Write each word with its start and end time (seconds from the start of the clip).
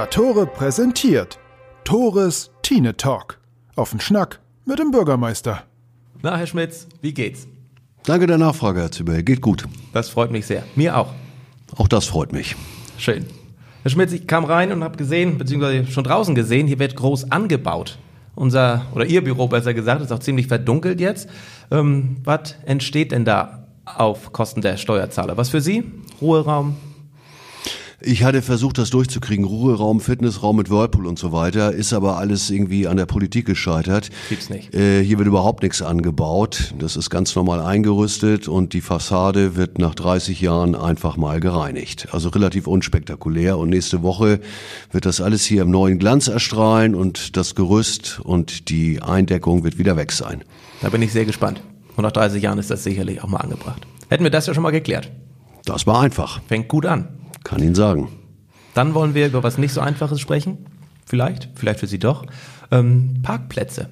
Liberatore 0.00 0.46
präsentiert 0.46 1.38
Tores 1.84 2.50
Tine 2.62 2.96
Talk. 2.96 3.38
Auf 3.76 3.90
den 3.90 4.00
Schnack 4.00 4.40
mit 4.64 4.78
dem 4.78 4.92
Bürgermeister. 4.92 5.64
Na, 6.22 6.38
Herr 6.38 6.46
Schmitz, 6.46 6.88
wie 7.02 7.12
geht's? 7.12 7.46
Danke 8.04 8.26
der 8.26 8.38
Nachfrage, 8.38 8.80
Herr 8.80 8.90
Zibel. 8.90 9.22
Geht 9.22 9.42
gut. 9.42 9.68
Das 9.92 10.08
freut 10.08 10.30
mich 10.30 10.46
sehr. 10.46 10.62
Mir 10.74 10.96
auch. 10.96 11.12
Auch 11.76 11.86
das 11.86 12.06
freut 12.06 12.32
mich. 12.32 12.56
Schön. 12.96 13.26
Herr 13.82 13.90
Schmitz, 13.90 14.12
ich 14.12 14.26
kam 14.26 14.46
rein 14.46 14.72
und 14.72 14.82
habe 14.82 14.96
gesehen, 14.96 15.36
beziehungsweise 15.36 15.86
schon 15.88 16.04
draußen 16.04 16.34
gesehen, 16.34 16.66
hier 16.66 16.78
wird 16.78 16.96
groß 16.96 17.30
angebaut. 17.30 17.98
Unser, 18.34 18.86
oder 18.94 19.04
Ihr 19.04 19.22
Büro 19.22 19.48
besser 19.48 19.74
gesagt, 19.74 20.00
ist 20.00 20.12
auch 20.12 20.20
ziemlich 20.20 20.46
verdunkelt 20.46 20.98
jetzt. 20.98 21.28
Ähm, 21.70 22.16
was 22.24 22.54
entsteht 22.64 23.12
denn 23.12 23.26
da 23.26 23.66
auf 23.84 24.32
Kosten 24.32 24.62
der 24.62 24.78
Steuerzahler? 24.78 25.36
Was 25.36 25.50
für 25.50 25.60
Sie? 25.60 25.84
Ruheraum, 26.22 26.76
ich 28.02 28.24
hatte 28.24 28.40
versucht, 28.40 28.78
das 28.78 28.90
durchzukriegen. 28.90 29.44
Ruheraum, 29.44 30.00
Fitnessraum 30.00 30.56
mit 30.56 30.70
Whirlpool 30.70 31.06
und 31.06 31.18
so 31.18 31.32
weiter. 31.32 31.72
Ist 31.72 31.92
aber 31.92 32.16
alles 32.16 32.48
irgendwie 32.50 32.86
an 32.86 32.96
der 32.96 33.06
Politik 33.06 33.46
gescheitert. 33.46 34.10
Gibt's 34.28 34.48
nicht. 34.48 34.74
Äh, 34.74 35.04
hier 35.04 35.18
wird 35.18 35.28
überhaupt 35.28 35.62
nichts 35.62 35.82
angebaut. 35.82 36.74
Das 36.78 36.96
ist 36.96 37.10
ganz 37.10 37.34
normal 37.36 37.60
eingerüstet 37.60 38.48
und 38.48 38.72
die 38.72 38.80
Fassade 38.80 39.56
wird 39.56 39.78
nach 39.78 39.94
30 39.94 40.40
Jahren 40.40 40.74
einfach 40.74 41.16
mal 41.16 41.40
gereinigt. 41.40 42.08
Also 42.12 42.30
relativ 42.30 42.66
unspektakulär. 42.66 43.58
Und 43.58 43.68
nächste 43.68 44.02
Woche 44.02 44.40
wird 44.90 45.04
das 45.04 45.20
alles 45.20 45.44
hier 45.44 45.62
im 45.62 45.70
neuen 45.70 45.98
Glanz 45.98 46.28
erstrahlen 46.28 46.94
und 46.94 47.36
das 47.36 47.54
Gerüst 47.54 48.20
und 48.24 48.70
die 48.70 49.02
Eindeckung 49.02 49.62
wird 49.62 49.78
wieder 49.78 49.96
weg 49.96 50.12
sein. 50.12 50.42
Da 50.80 50.88
bin 50.88 51.02
ich 51.02 51.12
sehr 51.12 51.26
gespannt. 51.26 51.62
Und 51.96 52.04
nach 52.04 52.12
30 52.12 52.42
Jahren 52.42 52.58
ist 52.58 52.70
das 52.70 52.82
sicherlich 52.82 53.22
auch 53.22 53.28
mal 53.28 53.38
angebracht. 53.38 53.86
Hätten 54.08 54.24
wir 54.24 54.30
das 54.30 54.46
ja 54.46 54.54
schon 54.54 54.62
mal 54.62 54.70
geklärt. 54.70 55.10
Das 55.66 55.86
war 55.86 56.00
einfach. 56.00 56.40
Fängt 56.48 56.68
gut 56.68 56.86
an. 56.86 57.19
Kann 57.44 57.62
Ihnen 57.62 57.74
sagen. 57.74 58.08
Dann 58.74 58.94
wollen 58.94 59.14
wir 59.14 59.26
über 59.26 59.42
was 59.42 59.58
nicht 59.58 59.72
so 59.72 59.80
Einfaches 59.80 60.20
sprechen. 60.20 60.58
Vielleicht, 61.06 61.48
vielleicht 61.54 61.80
für 61.80 61.86
Sie 61.86 61.98
doch. 61.98 62.24
Ähm, 62.70 63.20
Parkplätze. 63.22 63.88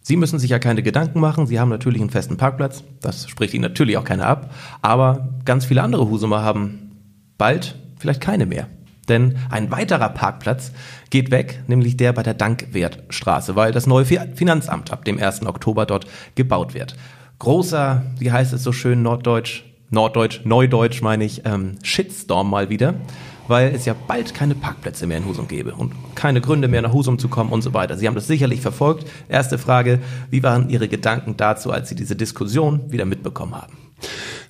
Sie 0.00 0.16
müssen 0.16 0.38
sich 0.38 0.50
ja 0.50 0.58
keine 0.58 0.82
Gedanken 0.82 1.20
machen. 1.20 1.46
Sie 1.46 1.58
haben 1.58 1.68
natürlich 1.68 2.00
einen 2.00 2.10
festen 2.10 2.36
Parkplatz. 2.36 2.84
Das 3.00 3.28
spricht 3.28 3.54
Ihnen 3.54 3.62
natürlich 3.62 3.98
auch 3.98 4.04
keiner 4.04 4.26
ab. 4.26 4.54
Aber 4.80 5.34
ganz 5.44 5.64
viele 5.64 5.82
andere 5.82 6.08
Husumer 6.08 6.42
haben 6.42 6.92
bald 7.38 7.74
vielleicht 7.98 8.20
keine 8.20 8.46
mehr. 8.46 8.68
Denn 9.08 9.36
ein 9.50 9.70
weiterer 9.70 10.08
Parkplatz 10.08 10.72
geht 11.10 11.30
weg, 11.30 11.62
nämlich 11.66 11.96
der 11.96 12.12
bei 12.12 12.22
der 12.22 12.34
Dankwertstraße, 12.34 13.56
weil 13.56 13.72
das 13.72 13.86
neue 13.86 14.04
Finanzamt 14.04 14.92
ab 14.92 15.04
dem 15.04 15.18
1. 15.18 15.46
Oktober 15.46 15.86
dort 15.86 16.06
gebaut 16.34 16.74
wird. 16.74 16.96
Großer, 17.38 18.02
wie 18.18 18.32
heißt 18.32 18.52
es 18.52 18.62
so 18.62 18.72
schön 18.72 19.02
norddeutsch, 19.02 19.64
Norddeutsch, 19.90 20.40
Neudeutsch 20.44 21.02
meine 21.02 21.24
ich, 21.24 21.42
ähm, 21.44 21.76
Shitstorm 21.82 22.50
mal 22.50 22.70
wieder, 22.70 22.94
weil 23.48 23.72
es 23.74 23.84
ja 23.84 23.94
bald 23.94 24.34
keine 24.34 24.54
Parkplätze 24.54 25.06
mehr 25.06 25.18
in 25.18 25.26
Husum 25.26 25.46
gäbe 25.46 25.74
und 25.74 25.92
keine 26.14 26.40
Gründe 26.40 26.68
mehr 26.68 26.82
nach 26.82 26.92
Husum 26.92 27.18
zu 27.18 27.28
kommen 27.28 27.50
und 27.50 27.62
so 27.62 27.72
weiter. 27.72 27.96
Sie 27.96 28.06
haben 28.06 28.14
das 28.14 28.26
sicherlich 28.26 28.60
verfolgt. 28.60 29.06
Erste 29.28 29.58
Frage, 29.58 30.00
wie 30.30 30.42
waren 30.42 30.68
Ihre 30.68 30.88
Gedanken 30.88 31.36
dazu, 31.36 31.70
als 31.70 31.88
Sie 31.88 31.94
diese 31.94 32.16
Diskussion 32.16 32.90
wieder 32.90 33.04
mitbekommen 33.04 33.54
haben? 33.54 33.72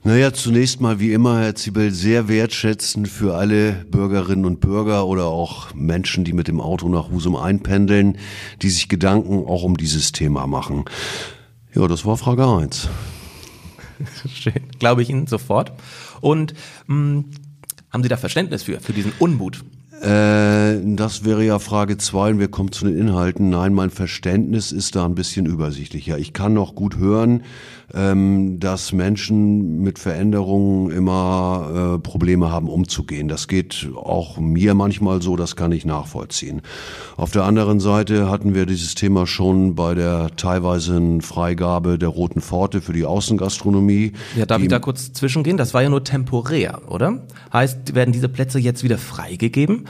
Naja, 0.02 0.32
zunächst 0.32 0.80
mal 0.80 1.00
wie 1.00 1.12
immer, 1.12 1.40
Herr 1.40 1.54
Zibel, 1.54 1.90
sehr 1.90 2.28
wertschätzend 2.28 3.08
für 3.08 3.34
alle 3.34 3.72
Bürgerinnen 3.90 4.44
und 4.44 4.60
Bürger 4.60 5.06
oder 5.06 5.26
auch 5.26 5.74
Menschen, 5.74 6.24
die 6.24 6.32
mit 6.32 6.48
dem 6.48 6.60
Auto 6.60 6.88
nach 6.88 7.10
Husum 7.10 7.36
einpendeln, 7.36 8.18
die 8.62 8.70
sich 8.70 8.88
Gedanken 8.88 9.44
auch 9.46 9.62
um 9.62 9.76
dieses 9.76 10.12
Thema 10.12 10.46
machen. 10.46 10.84
Ja, 11.74 11.86
das 11.88 12.06
war 12.06 12.16
Frage 12.16 12.46
eins. 12.46 12.88
Schön. 14.32 14.68
Glaube 14.78 15.02
ich 15.02 15.10
Ihnen 15.10 15.26
sofort. 15.26 15.72
Und 16.20 16.54
mh, 16.86 16.94
hm, 16.94 17.30
haben 17.90 18.02
Sie 18.02 18.08
da 18.08 18.16
Verständnis 18.16 18.62
für, 18.64 18.80
für 18.80 18.92
diesen 18.92 19.12
Unmut? 19.18 19.64
Äh, 20.02 20.80
das 20.84 21.24
wäre 21.24 21.44
ja 21.44 21.58
Frage 21.58 21.96
zwei 21.96 22.30
und 22.30 22.38
wir 22.38 22.48
kommen 22.48 22.70
zu 22.70 22.84
den 22.84 22.98
Inhalten. 22.98 23.48
Nein, 23.48 23.72
mein 23.72 23.90
Verständnis 23.90 24.72
ist 24.72 24.94
da 24.94 25.06
ein 25.06 25.14
bisschen 25.14 25.46
übersichtlicher. 25.46 26.18
Ich 26.18 26.32
kann 26.32 26.52
noch 26.52 26.74
gut 26.74 26.98
hören, 26.98 27.42
ähm, 27.94 28.60
dass 28.60 28.92
Menschen 28.92 29.80
mit 29.80 29.98
Veränderungen 29.98 30.90
immer 30.90 31.96
äh, 31.96 31.98
Probleme 31.98 32.50
haben, 32.50 32.68
umzugehen. 32.68 33.28
Das 33.28 33.48
geht 33.48 33.88
auch 33.96 34.38
mir 34.38 34.74
manchmal 34.74 35.22
so, 35.22 35.36
das 35.36 35.56
kann 35.56 35.72
ich 35.72 35.86
nachvollziehen. 35.86 36.62
Auf 37.16 37.30
der 37.30 37.44
anderen 37.44 37.80
Seite 37.80 38.28
hatten 38.28 38.54
wir 38.54 38.66
dieses 38.66 38.94
Thema 38.96 39.26
schon 39.26 39.74
bei 39.76 39.94
der 39.94 40.36
teilweisen 40.36 41.22
Freigabe 41.22 41.98
der 41.98 42.10
Roten 42.10 42.40
Pforte 42.42 42.82
für 42.82 42.92
die 42.92 43.06
Außengastronomie. 43.06 44.12
Ja, 44.36 44.44
darf 44.44 44.60
ich 44.60 44.68
da 44.68 44.78
kurz 44.78 45.12
zwischengehen? 45.12 45.56
Das 45.56 45.72
war 45.72 45.82
ja 45.82 45.88
nur 45.88 46.04
temporär, 46.04 46.82
oder? 46.88 47.22
Heißt, 47.52 47.94
werden 47.94 48.12
diese 48.12 48.28
Plätze 48.28 48.58
jetzt 48.58 48.84
wieder 48.84 48.98
freigegeben? 48.98 49.85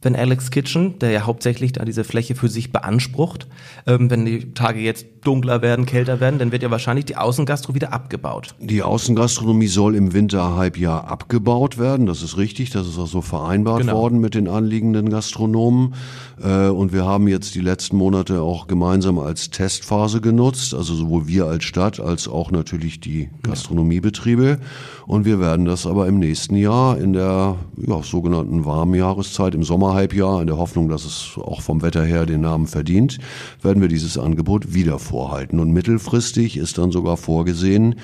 Wenn 0.00 0.14
Alex 0.14 0.50
Kitchen, 0.50 0.98
der 1.00 1.10
ja 1.10 1.26
hauptsächlich 1.26 1.72
da 1.72 1.84
diese 1.84 2.04
Fläche 2.04 2.36
für 2.36 2.48
sich 2.48 2.70
beansprucht, 2.70 3.48
ähm, 3.86 4.10
wenn 4.10 4.24
die 4.24 4.54
Tage 4.54 4.78
jetzt 4.78 5.06
dunkler 5.24 5.60
werden, 5.60 5.86
kälter 5.86 6.20
werden, 6.20 6.38
dann 6.38 6.52
wird 6.52 6.62
ja 6.62 6.70
wahrscheinlich 6.70 7.06
die 7.06 7.16
Außengastro 7.16 7.74
wieder 7.74 7.92
abgebaut. 7.92 8.54
Die 8.60 8.82
Außengastronomie 8.82 9.66
soll 9.66 9.96
im 9.96 10.12
Winterhalbjahr 10.12 11.08
abgebaut 11.08 11.78
werden, 11.78 12.06
das 12.06 12.22
ist 12.22 12.36
richtig, 12.36 12.70
das 12.70 12.86
ist 12.86 12.96
auch 12.96 13.08
so 13.08 13.22
vereinbart 13.22 13.80
genau. 13.80 13.94
worden 13.94 14.20
mit 14.20 14.34
den 14.34 14.46
anliegenden 14.46 15.10
Gastronomen. 15.10 15.94
Äh, 16.40 16.68
und 16.68 16.92
wir 16.92 17.04
haben 17.04 17.26
jetzt 17.26 17.56
die 17.56 17.60
letzten 17.60 17.96
Monate 17.96 18.40
auch 18.40 18.68
gemeinsam 18.68 19.18
als 19.18 19.50
Testphase 19.50 20.20
genutzt, 20.20 20.74
also 20.74 20.94
sowohl 20.94 21.26
wir 21.26 21.46
als 21.46 21.64
Stadt 21.64 21.98
als 21.98 22.28
auch 22.28 22.52
natürlich 22.52 23.00
die 23.00 23.30
Gastronomiebetriebe. 23.42 24.58
Und 25.06 25.24
wir 25.24 25.40
werden 25.40 25.64
das 25.64 25.86
aber 25.86 26.06
im 26.06 26.18
nächsten 26.18 26.54
Jahr 26.54 26.98
in 26.98 27.14
der 27.14 27.56
ja, 27.76 28.02
sogenannten 28.02 28.64
warmen 28.64 28.94
Jahreszeit, 28.94 29.54
im 29.54 29.64
Sommer 29.64 29.87
Sommerhalbjahr, 29.88 30.42
in 30.42 30.46
der 30.48 30.58
Hoffnung, 30.58 30.90
dass 30.90 31.06
es 31.06 31.38
auch 31.38 31.62
vom 31.62 31.80
Wetter 31.80 32.04
her 32.04 32.26
den 32.26 32.42
Namen 32.42 32.66
verdient, 32.66 33.18
werden 33.62 33.80
wir 33.80 33.88
dieses 33.88 34.18
Angebot 34.18 34.74
wieder 34.74 34.98
vorhalten. 34.98 35.60
Und 35.60 35.72
mittelfristig 35.72 36.58
ist 36.58 36.76
dann 36.76 36.92
sogar 36.92 37.16
vorgesehen, 37.16 37.94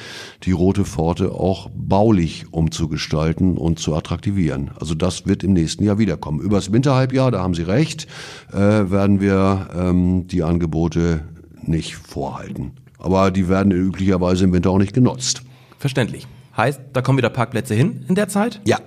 die 0.45 0.53
Rote 0.53 0.87
Pforte 0.87 1.33
auch 1.33 1.69
baulich 1.75 2.47
umzugestalten 2.53 3.59
und 3.59 3.79
zu 3.81 3.95
attraktivieren. 3.95 4.71
Also 4.81 4.95
das 4.95 5.27
wird 5.27 5.45
im 5.45 5.53
nächsten 5.53 5.85
Jahr 5.85 5.99
wiederkommen. 5.99 6.41
Übers 6.41 6.73
Winterhalbjahr, 6.73 7.31
da 7.31 7.43
haben 7.43 7.53
Sie 7.53 7.65
recht, 7.65 8.07
äh, 8.51 8.57
werden 8.57 9.21
wir 9.21 9.69
ähm, 9.77 10.27
die 10.27 10.43
Angebote 10.43 11.21
nicht 11.63 11.97
vorhalten. 11.97 12.73
Aber 12.99 13.31
die 13.31 13.51
werden 13.51 13.73
üblicherweise 13.73 14.45
im 14.45 14.55
Winter 14.55 14.71
auch 14.71 14.79
nicht 14.79 14.95
genutzt. 14.95 15.43
Verständlich. 15.79 16.27
Heißt, 16.57 16.81
da 16.95 17.03
kommen 17.03 17.19
wieder 17.19 17.29
Parkplätze 17.29 17.75
hin 17.75 18.07
in 18.09 18.15
der 18.15 18.29
Zeit? 18.29 18.63
Ja, 18.65 18.79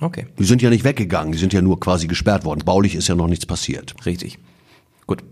Okay. 0.00 0.26
Die 0.38 0.44
sind 0.44 0.62
ja 0.62 0.70
nicht 0.70 0.84
weggegangen, 0.84 1.32
die 1.32 1.38
sind 1.38 1.52
ja 1.52 1.62
nur 1.62 1.80
quasi 1.80 2.06
gesperrt 2.06 2.44
worden. 2.44 2.62
Baulich 2.64 2.94
ist 2.94 3.08
ja 3.08 3.14
noch 3.14 3.28
nichts 3.28 3.46
passiert. 3.46 3.94
Richtig. 4.06 4.38
Gut. 5.06 5.22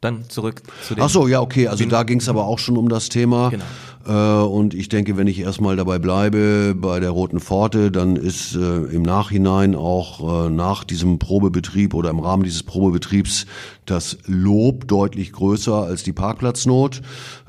Dann 0.00 0.28
zurück 0.30 0.62
zu 0.86 0.94
dem. 0.94 1.04
Ach 1.04 1.10
so, 1.10 1.28
ja, 1.28 1.40
okay. 1.40 1.68
Also 1.68 1.84
da 1.84 2.04
ging 2.04 2.20
es 2.20 2.28
aber 2.28 2.46
auch 2.46 2.58
schon 2.58 2.78
um 2.78 2.88
das 2.88 3.10
Thema. 3.10 3.50
Genau. 3.50 3.64
Äh, 4.06 4.12
und 4.12 4.72
ich 4.72 4.88
denke, 4.88 5.16
wenn 5.16 5.26
ich 5.26 5.40
erstmal 5.40 5.76
dabei 5.76 5.98
bleibe 5.98 6.74
bei 6.74 7.00
der 7.00 7.10
Roten 7.10 7.38
Pforte, 7.38 7.90
dann 7.90 8.16
ist 8.16 8.54
äh, 8.54 8.84
im 8.84 9.02
Nachhinein 9.02 9.74
auch 9.74 10.46
äh, 10.46 10.50
nach 10.50 10.84
diesem 10.84 11.18
Probebetrieb 11.18 11.92
oder 11.92 12.10
im 12.10 12.18
Rahmen 12.18 12.42
dieses 12.44 12.62
Probebetriebs 12.62 13.46
das 13.84 14.16
Lob 14.26 14.88
deutlich 14.88 15.32
größer 15.32 15.74
als 15.74 16.02
die 16.02 16.12
Parkplatznot. 16.12 17.02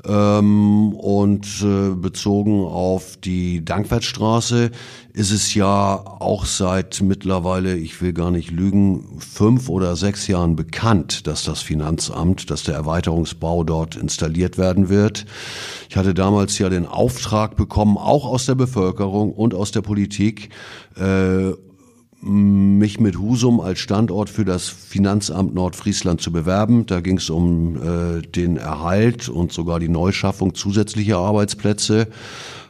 Ähm, 0.04 0.92
und 0.92 1.46
äh, 1.62 1.94
bezogen 1.94 2.64
auf 2.64 3.16
die 3.16 3.64
Dankwertstraße 3.64 4.72
ist 5.14 5.30
es 5.30 5.54
ja 5.54 6.02
auch 6.20 6.46
seit 6.46 7.02
mittlerweile, 7.02 7.76
ich 7.76 8.00
will 8.00 8.14
gar 8.14 8.30
nicht 8.30 8.50
lügen, 8.50 9.18
fünf 9.18 9.68
oder 9.68 9.94
sechs 9.94 10.26
Jahren 10.26 10.56
bekannt, 10.56 11.26
dass 11.26 11.44
das 11.44 11.60
Finanzamt, 11.60 12.50
dass 12.50 12.62
der 12.62 12.74
Erweiterungsbau 12.74 13.62
dort 13.62 13.94
installiert 13.94 14.56
werden 14.56 14.88
wird. 14.88 15.26
Ich 15.90 15.96
hatte 15.96 16.14
damals 16.14 16.58
ja 16.58 16.70
den 16.70 16.86
Auftrag 16.86 17.56
bekommen, 17.56 17.98
auch 17.98 18.24
aus 18.24 18.46
der 18.46 18.54
Bevölkerung 18.54 19.32
und 19.32 19.52
aus 19.52 19.70
der 19.70 19.82
Politik, 19.82 20.48
äh, 20.96 21.52
mich 22.24 23.00
mit 23.00 23.18
Husum 23.18 23.60
als 23.60 23.80
Standort 23.80 24.30
für 24.30 24.44
das 24.44 24.68
Finanzamt 24.68 25.54
Nordfriesland 25.54 26.20
zu 26.20 26.30
bewerben. 26.30 26.86
Da 26.86 27.00
ging 27.00 27.18
es 27.18 27.28
um 27.30 27.76
äh, 27.76 28.22
den 28.22 28.56
Erhalt 28.56 29.28
und 29.28 29.52
sogar 29.52 29.80
die 29.80 29.88
Neuschaffung 29.88 30.54
zusätzlicher 30.54 31.18
Arbeitsplätze. 31.18 32.06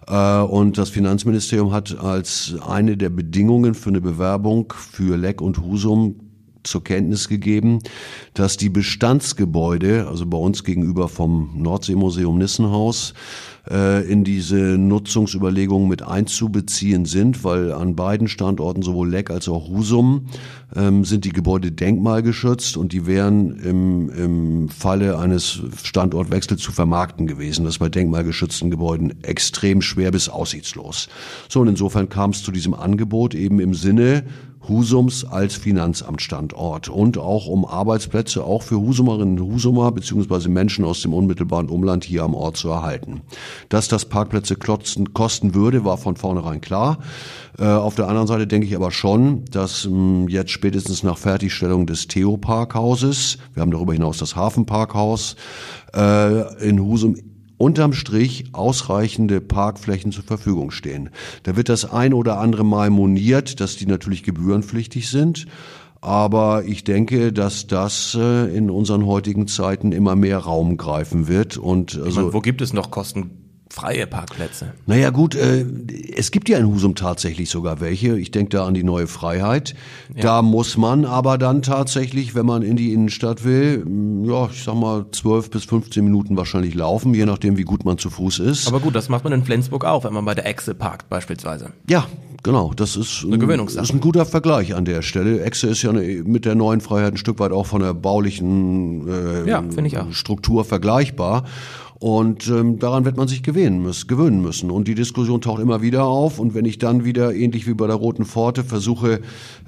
Äh, 0.06 0.40
und 0.40 0.78
das 0.78 0.90
Finanzministerium 0.90 1.72
hat 1.72 1.98
als 1.98 2.54
eine 2.66 2.96
der 2.96 3.10
Bedingungen 3.10 3.74
für 3.74 3.90
eine 3.90 4.00
Bewerbung 4.00 4.72
für 4.76 5.16
Leck 5.16 5.40
und 5.40 5.58
Husum 5.58 6.31
zur 6.62 6.84
Kenntnis 6.84 7.28
gegeben, 7.28 7.80
dass 8.34 8.56
die 8.56 8.68
Bestandsgebäude, 8.68 10.06
also 10.08 10.26
bei 10.26 10.38
uns 10.38 10.64
gegenüber 10.64 11.08
vom 11.08 11.50
Nordseemuseum 11.56 12.38
Nissenhaus, 12.38 13.14
äh, 13.70 14.04
in 14.10 14.24
diese 14.24 14.56
Nutzungsüberlegungen 14.56 15.88
mit 15.88 16.02
einzubeziehen 16.02 17.04
sind, 17.04 17.44
weil 17.44 17.72
an 17.72 17.94
beiden 17.94 18.28
Standorten, 18.28 18.82
sowohl 18.82 19.08
Leck 19.08 19.30
als 19.30 19.48
auch 19.48 19.68
Husum, 19.68 20.26
ähm, 20.74 21.04
sind 21.04 21.24
die 21.24 21.32
Gebäude 21.32 21.70
denkmalgeschützt 21.70 22.76
und 22.76 22.92
die 22.92 23.06
wären 23.06 23.56
im, 23.58 24.08
im 24.10 24.68
Falle 24.68 25.18
eines 25.18 25.60
Standortwechsels 25.82 26.60
zu 26.60 26.72
vermarkten 26.72 27.26
gewesen. 27.26 27.64
Das 27.64 27.74
ist 27.74 27.78
bei 27.78 27.88
denkmalgeschützten 27.88 28.70
Gebäuden 28.70 29.22
extrem 29.22 29.82
schwer 29.82 30.10
bis 30.10 30.28
aussichtslos. 30.28 31.08
So, 31.48 31.60
und 31.60 31.68
insofern 31.68 32.08
kam 32.08 32.30
es 32.30 32.42
zu 32.42 32.50
diesem 32.50 32.74
Angebot 32.74 33.34
eben 33.34 33.60
im 33.60 33.74
Sinne 33.74 34.24
Husums 34.68 35.24
als 35.24 35.56
Finanzamtstandort 35.56 36.88
und 36.88 37.18
auch 37.18 37.46
um 37.46 37.64
Arbeitsplätze 37.64 38.44
auch 38.44 38.62
für 38.62 38.80
Husumerinnen 38.80 39.38
und 39.38 39.52
Husumer 39.52 39.90
beziehungsweise 39.92 40.48
Menschen 40.48 40.84
aus 40.84 41.02
dem 41.02 41.14
unmittelbaren 41.14 41.68
Umland 41.68 42.04
hier 42.04 42.22
am 42.22 42.34
Ort 42.34 42.56
zu 42.56 42.68
erhalten. 42.68 43.22
Dass 43.68 43.88
das 43.88 44.04
Parkplätze 44.04 44.56
kosten 44.56 45.54
würde, 45.54 45.84
war 45.84 45.98
von 45.98 46.16
vornherein 46.16 46.60
klar. 46.60 46.98
Äh, 47.58 47.64
auf 47.64 47.96
der 47.96 48.08
anderen 48.08 48.26
Seite 48.26 48.46
denke 48.46 48.66
ich 48.66 48.76
aber 48.76 48.90
schon, 48.90 49.44
dass 49.50 49.88
mh, 49.90 50.30
jetzt 50.30 50.50
spätestens 50.50 51.02
nach 51.02 51.18
Fertigstellung 51.18 51.86
des 51.86 52.06
Theo-Parkhauses, 52.06 53.38
wir 53.54 53.60
haben 53.60 53.70
darüber 53.70 53.92
hinaus 53.92 54.18
das 54.18 54.36
Hafenparkhaus, 54.36 55.36
äh, 55.94 56.66
in 56.66 56.80
Husum 56.80 57.16
unterm 57.62 57.92
Strich 57.92 58.46
ausreichende 58.52 59.40
Parkflächen 59.40 60.10
zur 60.10 60.24
Verfügung 60.24 60.72
stehen. 60.72 61.10
Da 61.44 61.54
wird 61.54 61.68
das 61.68 61.88
ein 61.88 62.12
oder 62.12 62.38
andere 62.40 62.64
Mal 62.64 62.90
moniert, 62.90 63.60
dass 63.60 63.76
die 63.76 63.86
natürlich 63.86 64.24
gebührenpflichtig 64.24 65.08
sind. 65.08 65.46
Aber 66.00 66.64
ich 66.64 66.82
denke, 66.82 67.32
dass 67.32 67.68
das 67.68 68.18
äh, 68.18 68.52
in 68.52 68.68
unseren 68.68 69.06
heutigen 69.06 69.46
Zeiten 69.46 69.92
immer 69.92 70.16
mehr 70.16 70.38
Raum 70.38 70.76
greifen 70.76 71.28
wird. 71.28 71.56
Und 71.56 71.96
also, 72.02 72.22
meine, 72.22 72.34
wo 72.34 72.40
gibt 72.40 72.60
es 72.62 72.72
noch 72.72 72.90
Kosten? 72.90 73.41
Freie 73.72 74.06
Parkplätze. 74.06 74.74
Naja 74.86 75.10
gut, 75.10 75.34
äh, 75.34 75.64
es 76.14 76.30
gibt 76.30 76.48
ja 76.48 76.58
in 76.58 76.66
Husum 76.66 76.94
tatsächlich 76.94 77.48
sogar 77.48 77.80
welche. 77.80 78.18
Ich 78.18 78.30
denke 78.30 78.50
da 78.50 78.66
an 78.66 78.74
die 78.74 78.84
neue 78.84 79.06
Freiheit. 79.06 79.74
Ja. 80.14 80.22
Da 80.22 80.42
muss 80.42 80.76
man 80.76 81.06
aber 81.06 81.38
dann 81.38 81.62
tatsächlich, 81.62 82.34
wenn 82.34 82.44
man 82.44 82.62
in 82.62 82.76
die 82.76 82.92
Innenstadt 82.92 83.44
will, 83.44 83.84
mm, 83.84 84.24
ja, 84.26 84.48
ich 84.52 84.62
sag 84.62 84.74
mal 84.74 85.06
12 85.10 85.50
bis 85.50 85.64
15 85.64 86.04
Minuten 86.04 86.36
wahrscheinlich 86.36 86.74
laufen, 86.74 87.14
je 87.14 87.24
nachdem, 87.24 87.56
wie 87.56 87.62
gut 87.62 87.84
man 87.84 87.96
zu 87.96 88.10
Fuß 88.10 88.40
ist. 88.40 88.68
Aber 88.68 88.80
gut, 88.80 88.94
das 88.94 89.08
macht 89.08 89.24
man 89.24 89.32
in 89.32 89.42
Flensburg 89.42 89.86
auch, 89.86 90.04
wenn 90.04 90.12
man 90.12 90.24
bei 90.26 90.34
der 90.34 90.46
Exe 90.46 90.74
parkt 90.74 91.08
beispielsweise. 91.08 91.70
Ja, 91.88 92.06
genau. 92.42 92.72
Das 92.74 92.96
ist 92.96 93.24
eine 93.24 93.38
Gewöhnungssache. 93.38 93.84
ist 93.84 93.94
ein 93.94 94.00
guter 94.00 94.26
Vergleich 94.26 94.74
an 94.74 94.84
der 94.84 95.00
Stelle. 95.00 95.42
Exe 95.42 95.68
ist 95.68 95.80
ja 95.80 95.90
eine, 95.90 96.02
mit 96.02 96.44
der 96.44 96.54
neuen 96.54 96.82
Freiheit 96.82 97.14
ein 97.14 97.16
Stück 97.16 97.38
weit 97.38 97.52
auch 97.52 97.66
von 97.66 97.80
der 97.80 97.94
baulichen 97.94 99.08
äh, 99.08 99.48
ja, 99.48 99.64
Struktur 100.10 100.66
vergleichbar. 100.66 101.44
Und 102.02 102.48
ähm, 102.48 102.80
daran 102.80 103.04
wird 103.04 103.16
man 103.16 103.28
sich 103.28 103.44
gewöhnen 103.44 103.80
müssen, 103.80 104.08
gewöhnen 104.08 104.42
müssen. 104.42 104.72
Und 104.72 104.88
die 104.88 104.96
Diskussion 104.96 105.40
taucht 105.40 105.62
immer 105.62 105.82
wieder 105.82 106.02
auf. 106.02 106.40
Und 106.40 106.52
wenn 106.52 106.64
ich 106.64 106.78
dann 106.78 107.04
wieder, 107.04 107.32
ähnlich 107.32 107.68
wie 107.68 107.74
bei 107.74 107.86
der 107.86 107.94
Roten 107.94 108.24
Pforte, 108.24 108.64
versuche, 108.64 109.20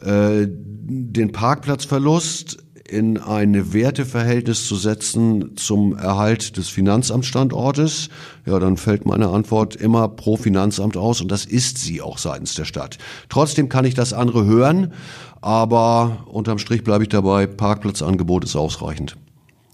äh, 0.03 0.49
den 0.49 1.31
Parkplatzverlust 1.31 2.59
in 2.89 3.19
ein 3.19 3.73
Werteverhältnis 3.73 4.67
zu 4.67 4.75
setzen 4.75 5.57
zum 5.57 5.97
Erhalt 5.97 6.57
des 6.57 6.71
Finanzamtsstandortes, 6.71 8.09
ja, 8.47 8.59
dann 8.59 8.79
fällt 8.79 9.07
meine 9.07 9.29
Antwort 9.29 9.77
immer 9.77 10.09
pro 10.09 10.37
Finanzamt 10.37 10.97
aus 10.97 11.21
und 11.21 11.31
das 11.31 11.45
ist 11.45 11.79
sie 11.79 12.03
auch 12.03 12.19
seitens 12.19 12.57
der 12.57 12.65
Stadt. 12.65 12.99
Trotzdem 13.29 13.69
kann 13.69 13.85
ich 13.85 13.95
das 13.95 14.13
andere 14.13 14.45
hören, 14.45 14.93
aber 15.41 16.25
unterm 16.27 16.59
Strich 16.59 16.83
bleibe 16.83 17.05
ich 17.05 17.11
dabei, 17.11 17.47
Parkplatzangebot 17.47 18.43
ist 18.43 18.57
ausreichend. 18.57 19.17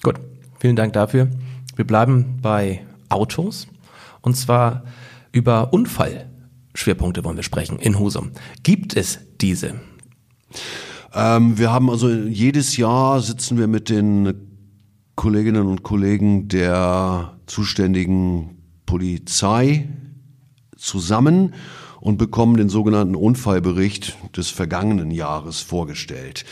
Gut, 0.02 0.16
vielen 0.58 0.76
Dank 0.76 0.92
dafür. 0.92 1.30
Wir 1.76 1.86
bleiben 1.86 2.38
bei 2.42 2.84
Autos 3.08 3.66
und 4.20 4.36
zwar 4.36 4.84
über 5.32 5.72
Unfallschwerpunkte 5.72 7.24
wollen 7.24 7.36
wir 7.36 7.42
sprechen 7.42 7.78
in 7.78 7.98
Husum. 7.98 8.32
Gibt 8.62 8.96
es 8.96 9.20
diese? 9.40 9.80
Ähm, 11.14 11.58
wir 11.58 11.72
haben 11.72 11.90
also 11.90 12.08
jedes 12.08 12.76
Jahr 12.76 13.20
sitzen 13.20 13.58
wir 13.58 13.66
mit 13.66 13.88
den 13.88 14.34
Kolleginnen 15.16 15.66
und 15.66 15.82
Kollegen 15.82 16.48
der 16.48 17.36
zuständigen 17.46 18.56
Polizei 18.86 19.88
zusammen 20.76 21.54
und 22.00 22.16
bekommen 22.16 22.56
den 22.56 22.70
sogenannten 22.70 23.14
Unfallbericht 23.14 24.16
des 24.36 24.48
vergangenen 24.48 25.10
Jahres 25.10 25.60
vorgestellt. 25.60 26.44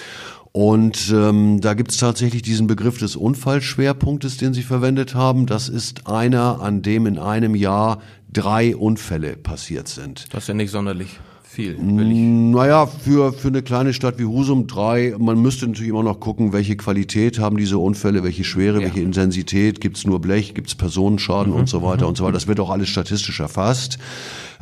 Und 0.58 1.14
ähm, 1.14 1.60
da 1.60 1.74
gibt 1.74 1.92
es 1.92 1.98
tatsächlich 1.98 2.42
diesen 2.42 2.66
Begriff 2.66 2.98
des 2.98 3.14
Unfallschwerpunktes, 3.14 4.38
den 4.38 4.54
Sie 4.54 4.64
verwendet 4.64 5.14
haben. 5.14 5.46
Das 5.46 5.68
ist 5.68 6.08
einer, 6.08 6.60
an 6.60 6.82
dem 6.82 7.06
in 7.06 7.16
einem 7.16 7.54
Jahr 7.54 8.00
drei 8.32 8.74
Unfälle 8.74 9.36
passiert 9.36 9.86
sind. 9.86 10.26
Das 10.34 10.42
ist 10.42 10.48
ja 10.48 10.54
nicht 10.54 10.72
sonderlich 10.72 11.20
viel. 11.44 11.78
Naja, 11.80 12.86
für, 12.86 13.32
für 13.32 13.46
eine 13.46 13.62
kleine 13.62 13.92
Stadt 13.92 14.18
wie 14.18 14.24
Husum 14.24 14.66
drei. 14.66 15.14
Man 15.16 15.40
müsste 15.40 15.68
natürlich 15.68 15.90
immer 15.90 16.02
noch 16.02 16.18
gucken, 16.18 16.52
welche 16.52 16.76
Qualität 16.76 17.38
haben 17.38 17.56
diese 17.56 17.78
Unfälle, 17.78 18.24
welche 18.24 18.42
Schwere, 18.42 18.78
ja. 18.78 18.86
welche 18.86 19.00
Intensität. 19.00 19.80
Gibt 19.80 19.96
es 19.96 20.08
nur 20.08 20.20
Blech, 20.20 20.54
gibt 20.54 20.66
es 20.66 20.74
Personenschaden 20.74 21.52
mhm. 21.52 21.60
und 21.60 21.68
so 21.68 21.82
weiter 21.84 22.02
mhm. 22.02 22.08
und 22.08 22.16
so 22.16 22.24
weiter. 22.24 22.32
Das 22.32 22.48
wird 22.48 22.58
auch 22.58 22.70
alles 22.70 22.88
statistisch 22.88 23.38
erfasst. 23.38 23.98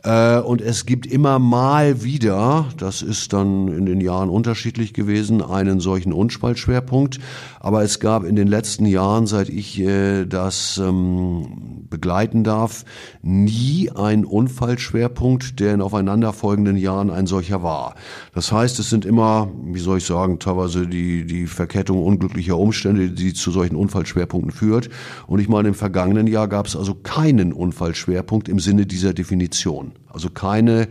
Äh, 0.07 0.39
und 0.39 0.61
es 0.61 0.87
gibt 0.87 1.05
immer 1.07 1.41
mal 1.41 2.05
wieder, 2.05 2.69
das 2.79 3.03
ist 3.03 3.33
dann 3.33 3.67
in 3.67 3.87
den 3.87 4.01
Jahren 4.01 4.31
unterschiedlich 4.31 4.95
gewesen, 4.95 5.43
einen 5.43 5.81
solchen 5.81 6.13
Unfallschwerpunkt. 6.13 7.19
Aber 7.59 7.83
es 7.83 7.99
gab 7.99 8.23
in 8.23 8.37
den 8.37 8.47
letzten 8.47 8.87
Jahren, 8.87 9.27
seit 9.27 9.49
ich 9.49 9.81
äh, 9.81 10.25
das 10.25 10.79
ähm, 10.79 11.87
begleiten 11.91 12.45
darf, 12.45 12.85
nie 13.23 13.91
einen 13.91 14.25
Unfallschwerpunkt, 14.25 15.59
der 15.59 15.75
in 15.75 15.81
aufeinanderfolgenden 15.81 16.77
Jahren 16.77 17.11
ein 17.11 17.27
solcher 17.27 17.65
war. 17.65 17.97
Das 18.33 18.53
heißt, 18.53 18.79
es 18.79 18.89
sind 18.89 19.05
immer, 19.05 19.51
wie 19.65 19.81
soll 19.81 19.99
ich 19.99 20.07
sagen, 20.07 20.39
teilweise 20.39 20.87
die, 20.87 21.27
die 21.27 21.49
Verkettung 21.49 22.01
unglücklicher 22.05 22.57
Umstände, 22.57 23.11
die 23.11 23.35
zu 23.35 23.51
solchen 23.51 23.75
Unfallschwerpunkten 23.75 24.53
führt. 24.53 24.89
Und 25.27 25.41
ich 25.41 25.49
meine, 25.49 25.67
im 25.67 25.75
vergangenen 25.75 26.29
Jahr 26.29 26.47
gab 26.47 26.67
es 26.67 26.77
also 26.77 26.95
keinen 26.95 27.53
Unfallschwerpunkt 27.53 28.49
im 28.49 28.61
Sinne 28.61 28.87
dieser 28.87 29.13
Definition. 29.13 29.96
Also 30.09 30.31
keine, 30.31 30.89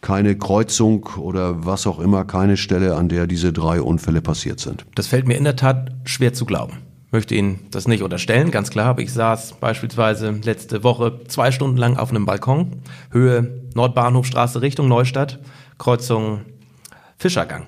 keine 0.00 0.36
Kreuzung 0.36 1.06
oder 1.16 1.64
was 1.64 1.86
auch 1.86 1.98
immer, 1.98 2.24
keine 2.24 2.56
Stelle, 2.56 2.96
an 2.96 3.08
der 3.08 3.26
diese 3.26 3.52
drei 3.52 3.80
Unfälle 3.80 4.20
passiert 4.20 4.60
sind. 4.60 4.84
Das 4.94 5.06
fällt 5.06 5.26
mir 5.26 5.36
in 5.36 5.44
der 5.44 5.56
Tat 5.56 5.92
schwer 6.04 6.32
zu 6.32 6.44
glauben. 6.44 6.78
Möchte 7.10 7.36
Ihnen 7.36 7.60
das 7.70 7.86
nicht 7.86 8.02
unterstellen, 8.02 8.50
ganz 8.50 8.70
klar, 8.70 8.86
aber 8.86 9.00
ich 9.00 9.12
saß 9.12 9.54
beispielsweise 9.60 10.30
letzte 10.42 10.82
Woche 10.82 11.20
zwei 11.28 11.52
Stunden 11.52 11.76
lang 11.76 11.96
auf 11.96 12.10
einem 12.10 12.26
Balkon, 12.26 12.82
Höhe 13.12 13.62
Nordbahnhofstraße 13.74 14.62
Richtung 14.62 14.88
Neustadt, 14.88 15.38
Kreuzung 15.78 16.40
Fischergang. 17.16 17.66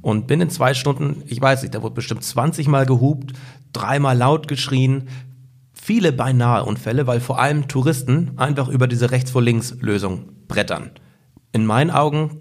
Und 0.00 0.26
bin 0.26 0.40
in 0.40 0.50
zwei 0.50 0.74
Stunden, 0.74 1.22
ich 1.26 1.40
weiß 1.40 1.62
nicht, 1.62 1.74
da 1.74 1.82
wurde 1.82 1.94
bestimmt 1.94 2.24
20 2.24 2.66
Mal 2.66 2.84
gehupt, 2.84 3.32
dreimal 3.72 4.18
laut 4.18 4.48
geschrien, 4.48 5.08
viele 5.84 6.12
beinahe 6.12 6.64
Unfälle, 6.64 7.06
weil 7.06 7.20
vor 7.20 7.38
allem 7.38 7.68
Touristen 7.68 8.38
einfach 8.38 8.68
über 8.68 8.86
diese 8.86 9.10
rechts 9.10 9.30
vor 9.30 9.42
links 9.42 9.76
Lösung 9.80 10.30
brettern. 10.48 10.92
In 11.52 11.66
meinen 11.66 11.90
Augen, 11.90 12.38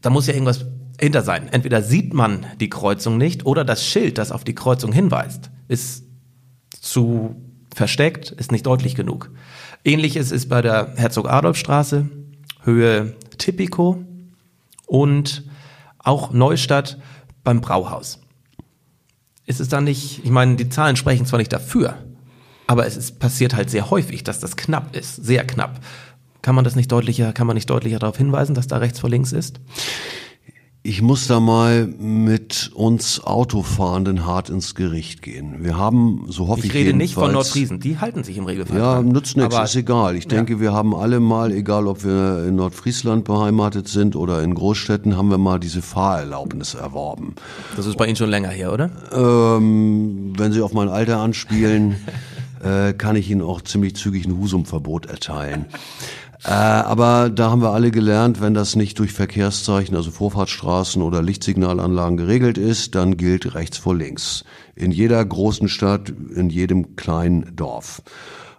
da 0.00 0.10
muss 0.10 0.26
ja 0.26 0.34
irgendwas 0.34 0.66
hinter 1.00 1.22
sein. 1.22 1.46
Entweder 1.52 1.82
sieht 1.82 2.12
man 2.12 2.46
die 2.58 2.68
Kreuzung 2.68 3.16
nicht 3.16 3.46
oder 3.46 3.64
das 3.64 3.86
Schild, 3.86 4.18
das 4.18 4.32
auf 4.32 4.42
die 4.42 4.56
Kreuzung 4.56 4.92
hinweist, 4.92 5.52
ist 5.68 6.04
zu 6.80 7.36
versteckt, 7.72 8.32
ist 8.32 8.50
nicht 8.50 8.66
deutlich 8.66 8.96
genug. 8.96 9.30
Ähnliches 9.84 10.32
ist 10.32 10.48
bei 10.48 10.62
der 10.62 10.94
Herzog-Adolf-Straße, 10.96 12.08
Höhe 12.64 13.14
Tipico 13.38 14.04
und 14.88 15.44
auch 16.00 16.32
Neustadt 16.32 16.98
beim 17.44 17.60
Brauhaus 17.60 18.19
ist 19.50 19.60
es 19.60 19.68
dann 19.68 19.84
nicht, 19.84 20.24
ich 20.24 20.30
meine, 20.30 20.56
die 20.56 20.68
Zahlen 20.68 20.96
sprechen 20.96 21.26
zwar 21.26 21.38
nicht 21.38 21.52
dafür, 21.52 21.98
aber 22.68 22.86
es 22.86 22.96
ist, 22.96 23.18
passiert 23.18 23.54
halt 23.54 23.68
sehr 23.68 23.90
häufig, 23.90 24.22
dass 24.22 24.38
das 24.38 24.56
knapp 24.56 24.94
ist, 24.94 25.16
sehr 25.16 25.44
knapp. 25.44 25.80
Kann 26.40 26.54
man 26.54 26.64
das 26.64 26.76
nicht 26.76 26.90
deutlicher, 26.90 27.32
kann 27.32 27.48
man 27.48 27.54
nicht 27.54 27.68
deutlicher 27.68 27.98
darauf 27.98 28.16
hinweisen, 28.16 28.54
dass 28.54 28.68
da 28.68 28.78
rechts 28.78 29.00
vor 29.00 29.10
links 29.10 29.32
ist? 29.32 29.60
Ich 30.82 31.02
muss 31.02 31.26
da 31.26 31.40
mal 31.40 31.86
mit 31.86 32.70
uns 32.72 33.22
Autofahrenden 33.22 34.24
hart 34.24 34.48
ins 34.48 34.74
Gericht 34.74 35.20
gehen. 35.20 35.62
Wir 35.62 35.76
haben, 35.76 36.24
so 36.28 36.48
hoffe 36.48 36.60
ich 36.60 36.66
Ich 36.68 36.74
rede 36.74 36.94
nicht 36.94 37.12
von 37.12 37.32
Nordfriesen, 37.32 37.80
die 37.80 37.98
halten 37.98 38.24
sich 38.24 38.38
im 38.38 38.46
Regelfall. 38.46 38.78
Ja, 38.78 39.02
nützt 39.02 39.36
nichts, 39.36 39.58
ist 39.58 39.76
egal. 39.76 40.16
Ich 40.16 40.24
ja. 40.24 40.30
denke, 40.30 40.58
wir 40.58 40.72
haben 40.72 40.94
alle 40.94 41.20
mal, 41.20 41.52
egal 41.52 41.86
ob 41.86 42.02
wir 42.02 42.46
in 42.48 42.56
Nordfriesland 42.56 43.24
beheimatet 43.24 43.88
sind 43.88 44.16
oder 44.16 44.42
in 44.42 44.54
Großstädten, 44.54 45.18
haben 45.18 45.28
wir 45.28 45.36
mal 45.36 45.60
diese 45.60 45.82
Fahrerlaubnis 45.82 46.72
erworben. 46.72 47.34
Das 47.76 47.84
ist 47.84 47.98
bei 47.98 48.06
Ihnen 48.06 48.16
schon 48.16 48.30
länger 48.30 48.48
her, 48.48 48.72
oder? 48.72 48.90
Ähm, 49.12 50.32
wenn 50.38 50.52
Sie 50.52 50.62
auf 50.62 50.72
mein 50.72 50.88
Alter 50.88 51.18
anspielen, 51.18 51.96
äh, 52.64 52.94
kann 52.94 53.16
ich 53.16 53.30
Ihnen 53.30 53.42
auch 53.42 53.60
ziemlich 53.60 53.96
zügig 53.96 54.24
ein 54.24 54.38
Husumverbot 54.38 55.04
erteilen. 55.04 55.66
Äh, 56.44 56.50
aber 56.50 57.28
da 57.28 57.50
haben 57.50 57.60
wir 57.60 57.70
alle 57.70 57.90
gelernt, 57.90 58.40
wenn 58.40 58.54
das 58.54 58.74
nicht 58.74 58.98
durch 58.98 59.12
Verkehrszeichen, 59.12 59.94
also 59.94 60.10
Vorfahrtsstraßen 60.10 61.02
oder 61.02 61.22
Lichtsignalanlagen 61.22 62.16
geregelt 62.16 62.56
ist, 62.56 62.94
dann 62.94 63.16
gilt 63.16 63.54
rechts 63.54 63.76
vor 63.76 63.94
links. 63.94 64.44
In 64.74 64.90
jeder 64.90 65.22
großen 65.22 65.68
Stadt, 65.68 66.08
in 66.34 66.48
jedem 66.48 66.96
kleinen 66.96 67.54
Dorf. 67.56 68.02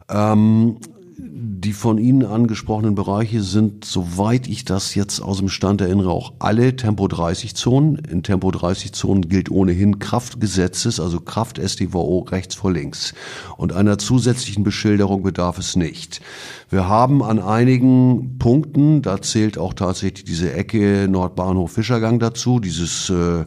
Ähm, 0.10 0.78
die 1.24 1.74
von 1.74 2.00
Ihnen 2.00 2.26
angesprochenen 2.26 2.96
Bereiche 2.96 3.44
sind, 3.44 3.86
soweit 3.86 4.48
ich 4.48 4.66
das 4.66 4.96
jetzt 4.96 5.20
aus 5.20 5.38
dem 5.38 5.50
Stand 5.50 5.80
erinnere, 5.80 6.10
auch 6.10 6.34
alle 6.40 6.76
Tempo 6.76 7.08
30 7.08 7.54
Zonen. 7.56 7.96
In 8.10 8.24
Tempo 8.24 8.50
30 8.50 8.94
Zonen 8.94 9.30
gilt 9.30 9.52
ohnehin 9.52 10.00
Kraftgesetzes, 10.00 11.00
also 11.00 11.20
Kraft 11.20 11.60
STVO 11.60 12.26
rechts 12.30 12.56
vor 12.56 12.72
links. 12.72 13.14
Und 13.58 13.74
einer 13.74 14.00
zusätzlichen 14.00 14.64
Beschilderung 14.64 15.22
bedarf 15.22 15.60
es 15.60 15.76
nicht. 15.76 16.22
Wir 16.70 16.88
haben 16.88 17.22
an 17.22 17.40
einigen 17.40 18.40
Punkten, 18.40 19.04
da 19.04 19.22
zählt 19.22 19.60
auch 19.60 19.76
tatsächlich 19.76 20.24
diese 20.24 20.54
Ecke 20.54 21.08
Nordbahnhof 21.08 21.74
Fischergang 21.74 22.18
dazu, 22.20 22.60
dieses 22.60 23.10
äh, 23.12 23.46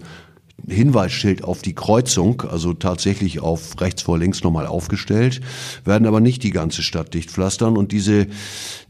Hinweisschild 0.67 1.45
auf 1.45 1.63
die 1.63 1.75
Kreuzung, 1.75 2.43
also 2.43 2.73
tatsächlich 2.73 3.41
auf 3.41 3.81
rechts 3.81 4.03
vor 4.03 4.19
links 4.19 4.43
nochmal 4.43 4.67
aufgestellt, 4.67 5.41
werden 5.85 6.07
aber 6.07 6.21
nicht 6.21 6.43
die 6.43 6.51
ganze 6.51 6.83
Stadt 6.83 7.13
dicht 7.13 7.31
pflastern 7.31 7.77
und 7.77 7.93
diese, 7.93 8.27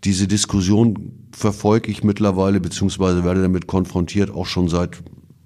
diese 0.05 0.29
Diskussion 0.29 1.29
verfolge 1.33 1.91
ich 1.91 2.05
mittlerweile, 2.05 2.61
beziehungsweise 2.61 3.25
werde 3.25 3.43
damit 3.43 3.67
konfrontiert 3.67 4.31
auch 4.31 4.47
schon 4.47 4.69
seit 4.69 5.03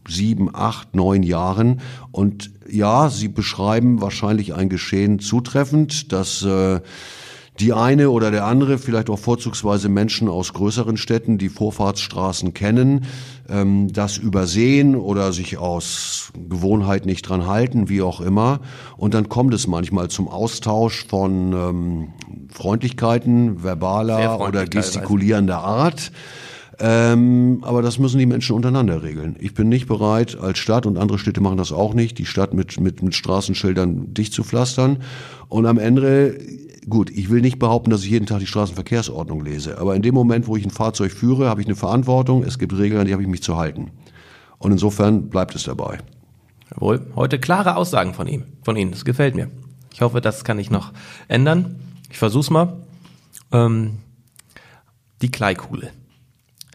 sieben, 0.07 0.55
acht, 0.55 0.95
neun 0.95 1.23
Jahren. 1.23 1.81
Und 2.11 2.51
ja, 2.69 3.11
Sie 3.11 3.29
beschreiben 3.29 4.01
wahrscheinlich 4.01 4.55
ein 4.55 4.69
Geschehen 4.69 5.19
zutreffend, 5.21 6.13
dass 6.13 6.43
äh, 6.43 6.81
die 7.61 7.73
eine 7.73 8.11
oder 8.11 8.31
der 8.31 8.45
andere, 8.47 8.79
vielleicht 8.79 9.11
auch 9.11 9.19
vorzugsweise 9.19 9.89
Menschen 9.89 10.29
aus 10.29 10.53
größeren 10.53 10.97
Städten, 10.97 11.39
die 11.39 11.49
Vorfahrtsstraßen 11.49 12.55
kennen, 12.55 13.07
ähm, 13.49 13.93
das 13.93 14.17
übersehen 14.17 14.95
oder 14.95 15.33
sich 15.33 15.59
aus 15.59 16.33
Gewohnheit 16.49 17.07
nicht 17.07 17.23
dran 17.23 17.47
halten, 17.47 17.89
wie 17.89 18.03
auch 18.03 18.21
immer. 18.21 18.61
Und 18.97 19.15
dann 19.15 19.29
kommt 19.29 19.55
es 19.55 19.67
manchmal 19.67 20.09
zum 20.09 20.29
Austausch 20.29 21.07
von 21.09 21.53
ähm, 21.53 22.09
Freundlichkeiten, 22.51 23.63
verbaler 23.63 24.41
oder 24.41 24.67
gestikulierender 24.67 25.59
Art. 25.59 26.13
Ähm, 26.81 27.59
aber 27.63 27.83
das 27.83 27.99
müssen 27.99 28.19
die 28.19 28.27
Menschen 28.27 28.55
untereinander 28.55 29.03
regeln. 29.03 29.37
Ich 29.41 29.55
bin 29.55 29.69
nicht 29.69 29.89
bereit, 29.89 30.39
als 30.39 30.59
Stadt, 30.59 30.87
und 30.87 30.97
andere 30.97 31.19
Städte 31.19 31.41
machen 31.41 31.57
das 31.57 31.73
auch 31.73 31.93
nicht, 31.93 32.19
die 32.19 32.27
Stadt 32.27 32.55
mit, 32.55 32.79
mit, 32.79 33.03
mit 33.03 33.15
Straßenschildern 33.15 34.15
dicht 34.15 34.33
zu 34.33 34.45
pflastern. 34.45 35.03
Und 35.49 35.67
am 35.67 35.79
Ende 35.79 36.39
Gut, 36.89 37.11
ich 37.11 37.29
will 37.29 37.43
nicht 37.43 37.59
behaupten, 37.59 37.91
dass 37.91 38.03
ich 38.03 38.11
jeden 38.11 38.25
Tag 38.25 38.39
die 38.39 38.47
Straßenverkehrsordnung 38.47 39.45
lese, 39.45 39.79
aber 39.79 39.95
in 39.95 40.01
dem 40.01 40.15
Moment, 40.15 40.47
wo 40.47 40.57
ich 40.57 40.65
ein 40.65 40.71
Fahrzeug 40.71 41.13
führe, 41.13 41.49
habe 41.49 41.61
ich 41.61 41.67
eine 41.67 41.77
Verantwortung, 41.77 42.43
es 42.43 42.59
gibt 42.59 42.73
Regeln, 42.73 43.01
an 43.01 43.07
die 43.07 43.13
habe 43.13 43.23
ich 43.23 43.29
mich 43.29 43.43
zu 43.43 43.59
halten. 43.59 43.91
Und 44.57 44.73
insofern 44.73 45.29
bleibt 45.29 45.55
es 45.55 45.65
dabei. 45.65 45.99
Jawohl, 46.71 47.07
heute 47.15 47.39
klare 47.39 47.77
Aussagen 47.77 48.15
von 48.15 48.27
ihm, 48.27 48.45
von 48.63 48.77
Ihnen, 48.77 48.91
das 48.91 49.05
gefällt 49.05 49.35
mir. 49.35 49.51
Ich 49.93 50.01
hoffe, 50.01 50.23
das 50.23 50.45
kann 50.45 50.59
ich 50.59 50.71
noch 50.71 50.93
ändern. 51.29 51.77
Ich 52.11 52.17
versuch's 52.17 52.49
mal. 52.49 52.79
Ähm, 53.53 53.99
die 55.21 55.31
Kleikuhle. 55.31 55.91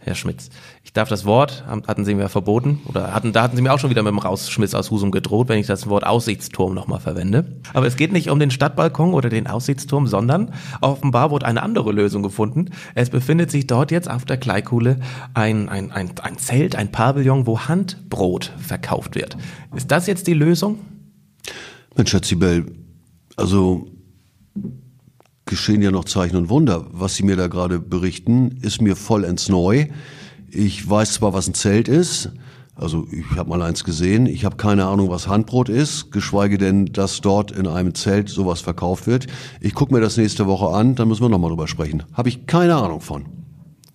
Herr 0.05 0.15
Schmitz. 0.15 0.50
Ich 0.83 0.91
darf 0.91 1.10
das 1.10 1.25
Wort, 1.25 1.63
hatten 1.67 2.05
Sie 2.05 2.13
mir 2.13 2.29
verboten, 2.29 2.81
oder 2.86 3.13
hatten, 3.13 3.31
da 3.31 3.41
hatten 3.41 3.55
Sie 3.55 3.62
mir 3.62 3.74
auch 3.74 3.79
schon 3.79 3.89
wieder 3.89 4.03
mit 4.03 4.12
dem 4.12 4.19
Rausschmiss 4.19 4.75
aus 4.75 4.91
Husum 4.91 5.12
gedroht, 5.12 5.50
wenn 5.50 5.60
ich 5.60 5.67
das 5.67 5.88
Wort 5.88 6.05
Aussichtsturm 6.05 6.74
nochmal 6.74 7.00
verwende. 7.00 7.45
Aber 7.74 7.88
es 7.88 7.95
geht 7.95 8.12
nicht 8.12 8.29
um 8.29 8.39
den 8.39 8.51
Stadtbalkon 8.51 9.13
oder 9.13 9.29
den 9.29 9.48
Aussichtsturm, 9.48 10.07
sondern 10.07 10.53
offenbar 10.81 11.31
wurde 11.31 11.45
eine 11.45 11.63
andere 11.63 11.91
Lösung 11.91 12.22
gefunden. 12.22 12.72
Es 12.95 13.10
befindet 13.10 13.50
sich 13.50 13.65
dort 13.67 13.91
jetzt 13.91 14.10
auf 14.10 14.25
der 14.25 14.38
Kleikuhle 14.38 15.00
ein, 15.33 15.69
ein, 15.69 15.91
ein, 15.91 16.12
ein 16.22 16.38
Zelt, 16.38 16.75
ein 16.75 16.91
Pavillon, 16.91 17.48
wo 17.48 17.62
Handbrot 17.62 18.51
verkauft 18.57 19.15
wird. 19.15 19.38
Ist 19.75 19.91
das 19.91 20.07
jetzt 20.07 20.27
die 20.27 20.33
Lösung? 20.33 20.79
Mensch, 21.95 22.12
Herr 22.12 22.22
Zibel, 22.22 22.65
also 23.38 23.88
geschehen 25.45 25.81
ja 25.81 25.91
noch 25.91 26.05
Zeichen 26.05 26.35
und 26.35 26.50
Wunder. 26.50 26.88
Was 26.91 27.15
Sie 27.15 27.23
mir 27.23 27.35
da 27.35 27.47
gerade 27.47 27.79
berichten, 27.79 28.59
ist 28.62 28.81
mir 28.81 28.95
vollends 28.95 29.50
neu. 29.50 29.88
Ich 30.50 30.88
weiß 30.88 31.13
zwar, 31.13 31.33
was 31.33 31.47
ein 31.47 31.53
Zelt 31.53 31.88
ist, 31.88 32.31
also 32.75 33.07
ich 33.12 33.38
habe 33.38 33.50
mal 33.50 33.62
eins 33.62 33.83
gesehen, 33.83 34.25
ich 34.25 34.45
habe 34.45 34.55
keine 34.55 34.85
Ahnung, 34.85 35.09
was 35.09 35.27
Handbrot 35.27 35.69
ist, 35.69 36.12
geschweige 36.12 36.57
denn, 36.57 36.88
dass 36.88 37.21
dort 37.21 37.51
in 37.51 37.67
einem 37.67 37.93
Zelt 37.93 38.29
sowas 38.29 38.62
verkauft 38.62 39.05
wird. 39.05 39.27
Ich 39.62 39.75
gucke 39.75 39.93
mir 39.93 40.01
das 40.01 40.17
nächste 40.17 40.47
Woche 40.47 40.75
an, 40.75 40.95
dann 40.95 41.07
müssen 41.07 41.21
wir 41.21 41.29
nochmal 41.29 41.51
drüber 41.51 41.67
sprechen. 41.67 42.03
Habe 42.13 42.29
ich 42.29 42.47
keine 42.47 42.75
Ahnung 42.75 43.00
von. 43.00 43.25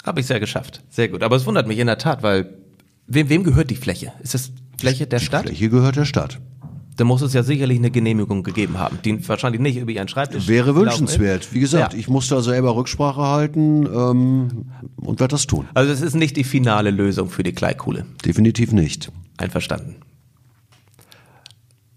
Habe 0.05 0.21
ich 0.21 0.27
sehr 0.27 0.39
geschafft. 0.39 0.85
Sehr 0.91 1.09
gut. 1.09 1.25
Aber 1.25 1.35
es 1.35 1.45
wundert 1.45 1.67
mich 1.67 1.79
in 1.79 1.89
der 1.89 1.99
Tat, 1.99 2.23
weil 2.23 2.55
wem, 3.09 3.29
wem 3.29 3.43
gehört 3.43 3.71
die 3.71 3.77
Fläche? 3.77 4.13
Ist 4.23 4.35
das 4.35 4.53
Fläche 4.79 5.09
der 5.09 5.19
die 5.19 5.25
Stadt? 5.25 5.47
Fläche 5.47 5.69
gehört 5.71 5.97
der 5.97 6.05
Stadt 6.05 6.39
da 6.99 7.05
muss 7.05 7.23
es 7.23 7.33
ja 7.33 7.45
sicherlich 7.45 7.79
eine 7.79 7.93
Genehmigung 7.93 8.43
gegeben 8.43 8.79
haben, 8.79 8.99
die 9.05 9.27
wahrscheinlich 9.29 9.61
nicht 9.61 9.77
über 9.77 9.93
Ihren 9.93 10.09
Schreibtisch 10.09 10.49
Wäre 10.49 10.75
wünschenswert. 10.75 11.55
Wie 11.55 11.61
gesagt, 11.61 11.93
ja. 11.93 11.99
ich 11.99 12.09
muss 12.09 12.27
da 12.27 12.43
selber 12.43 12.75
Rücksprache 12.75 13.23
halten 13.23 13.87
ähm, 13.87 14.65
und 14.97 15.21
werde 15.21 15.31
das 15.31 15.47
tun. 15.47 15.69
Also 15.75 15.93
es 15.93 16.01
ist 16.01 16.17
nicht 16.17 16.37
die 16.37 16.43
finale 16.43 16.91
Lösung 16.91 17.31
für 17.31 17.45
die 17.45 17.53
Kleikuhle. 17.53 18.05
Definitiv 18.25 18.73
nicht. 18.73 19.13
Einverstanden. 19.37 19.97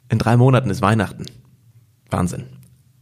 In 0.10 0.20
drei 0.20 0.38
Monaten 0.38 0.70
ist 0.70 0.84
Weihnachten. 0.84 1.26
Wahnsinn. 2.12 2.44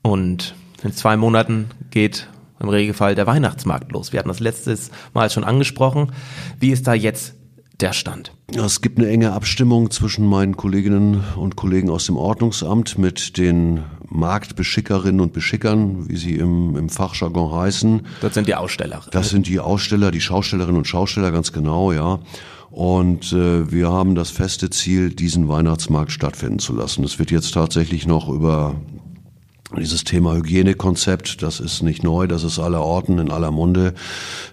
Und 0.02 0.56
in 0.82 0.94
zwei 0.94 1.18
Monaten 1.18 1.66
geht 1.92 2.30
im 2.62 2.70
Regelfall 2.70 3.14
der 3.16 3.28
Weihnachtsmarkt 3.28 3.92
los. 3.92 4.14
Wir 4.14 4.20
hatten 4.20 4.30
das 4.30 4.40
letztes 4.40 4.90
Mal 5.14 5.30
schon 5.30 5.44
angesprochen. 5.44 6.14
Wie 6.62 6.72
ist 6.72 6.88
da 6.88 6.94
jetzt 6.94 7.34
der 7.82 7.94
Stand? 7.94 8.34
Es 8.54 8.82
gibt 8.82 8.98
eine 8.98 9.08
enge 9.08 9.32
Abstimmung 9.32 9.92
zwischen 9.92 10.26
meinen 10.26 10.58
Kolleginnen 10.58 11.24
und 11.36 11.56
Kollegen 11.56 11.90
aus 11.90 12.06
dem 12.06 12.18
Ordnungsamt 12.18 12.98
mit 12.98 13.38
den 13.38 13.84
Marktbeschickerinnen 14.10 15.22
und 15.22 15.34
Beschickern, 15.34 16.10
wie 16.10 16.18
sie 16.18 16.36
im, 16.36 16.76
im 16.76 16.90
Fachjargon 16.90 17.52
heißen. 17.52 18.06
Das 18.22 18.34
sind 18.34 18.48
die 18.48 18.56
Aussteller. 18.56 19.02
Das 19.12 19.30
sind 19.30 19.48
die 19.48 19.60
Aussteller, 19.60 20.12
die 20.12 20.22
Schaustellerinnen 20.22 20.78
und 20.78 20.88
Schausteller, 20.88 21.32
ganz 21.32 21.54
genau, 21.54 21.92
ja. 21.92 22.20
Und 22.72 23.34
äh, 23.34 23.72
wir 23.72 23.90
haben 23.90 24.16
das 24.16 24.30
feste 24.30 24.70
Ziel, 24.70 25.10
diesen 25.10 25.48
Weihnachtsmarkt 25.48 26.12
stattfinden 26.12 26.60
zu 26.60 26.76
lassen. 26.76 27.04
Es 27.04 27.18
wird 27.18 27.32
jetzt 27.32 27.54
tatsächlich 27.54 28.06
noch 28.06 28.30
über 28.30 28.76
dieses 29.78 30.04
Thema 30.04 30.36
Hygienekonzept, 30.36 31.44
das 31.44 31.60
ist 31.60 31.84
nicht 31.84 32.04
neu, 32.04 32.28
das 32.28 32.44
ist 32.44 32.60
aller 32.60 32.82
Orten, 32.82 33.20
in 33.20 33.32
aller 33.32 33.52
Munde 33.52 33.94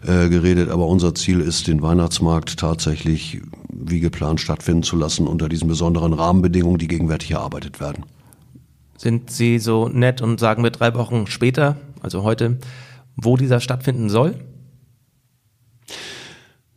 äh, 0.07 0.29
geredet, 0.29 0.69
aber 0.69 0.87
unser 0.87 1.15
Ziel 1.15 1.41
ist, 1.41 1.69
den 1.69 1.81
Weihnachtsmarkt 1.83 2.59
tatsächlich 2.59 3.41
wie 3.73 4.01
geplant 4.01 4.41
stattfinden 4.41 4.83
zu 4.83 4.97
lassen 4.97 5.27
unter 5.27 5.49
diesen 5.49 5.69
besonderen 5.69 6.13
Rahmenbedingungen, 6.13 6.79
die 6.79 6.89
gegenwärtig 6.89 7.31
erarbeitet 7.31 7.81
werden. 7.81 8.05
Sind 8.99 9.31
Sie 9.31 9.59
so 9.59 9.89
nett 9.89 10.23
und 10.23 10.41
sagen 10.41 10.63
mir 10.63 10.71
drei 10.71 10.95
Wochen 10.95 11.27
später, 11.27 11.77
also 12.01 12.23
heute, 12.23 12.59
wo 13.17 13.37
dieser 13.37 13.61
stattfinden 13.61 14.09
soll? 14.09 14.35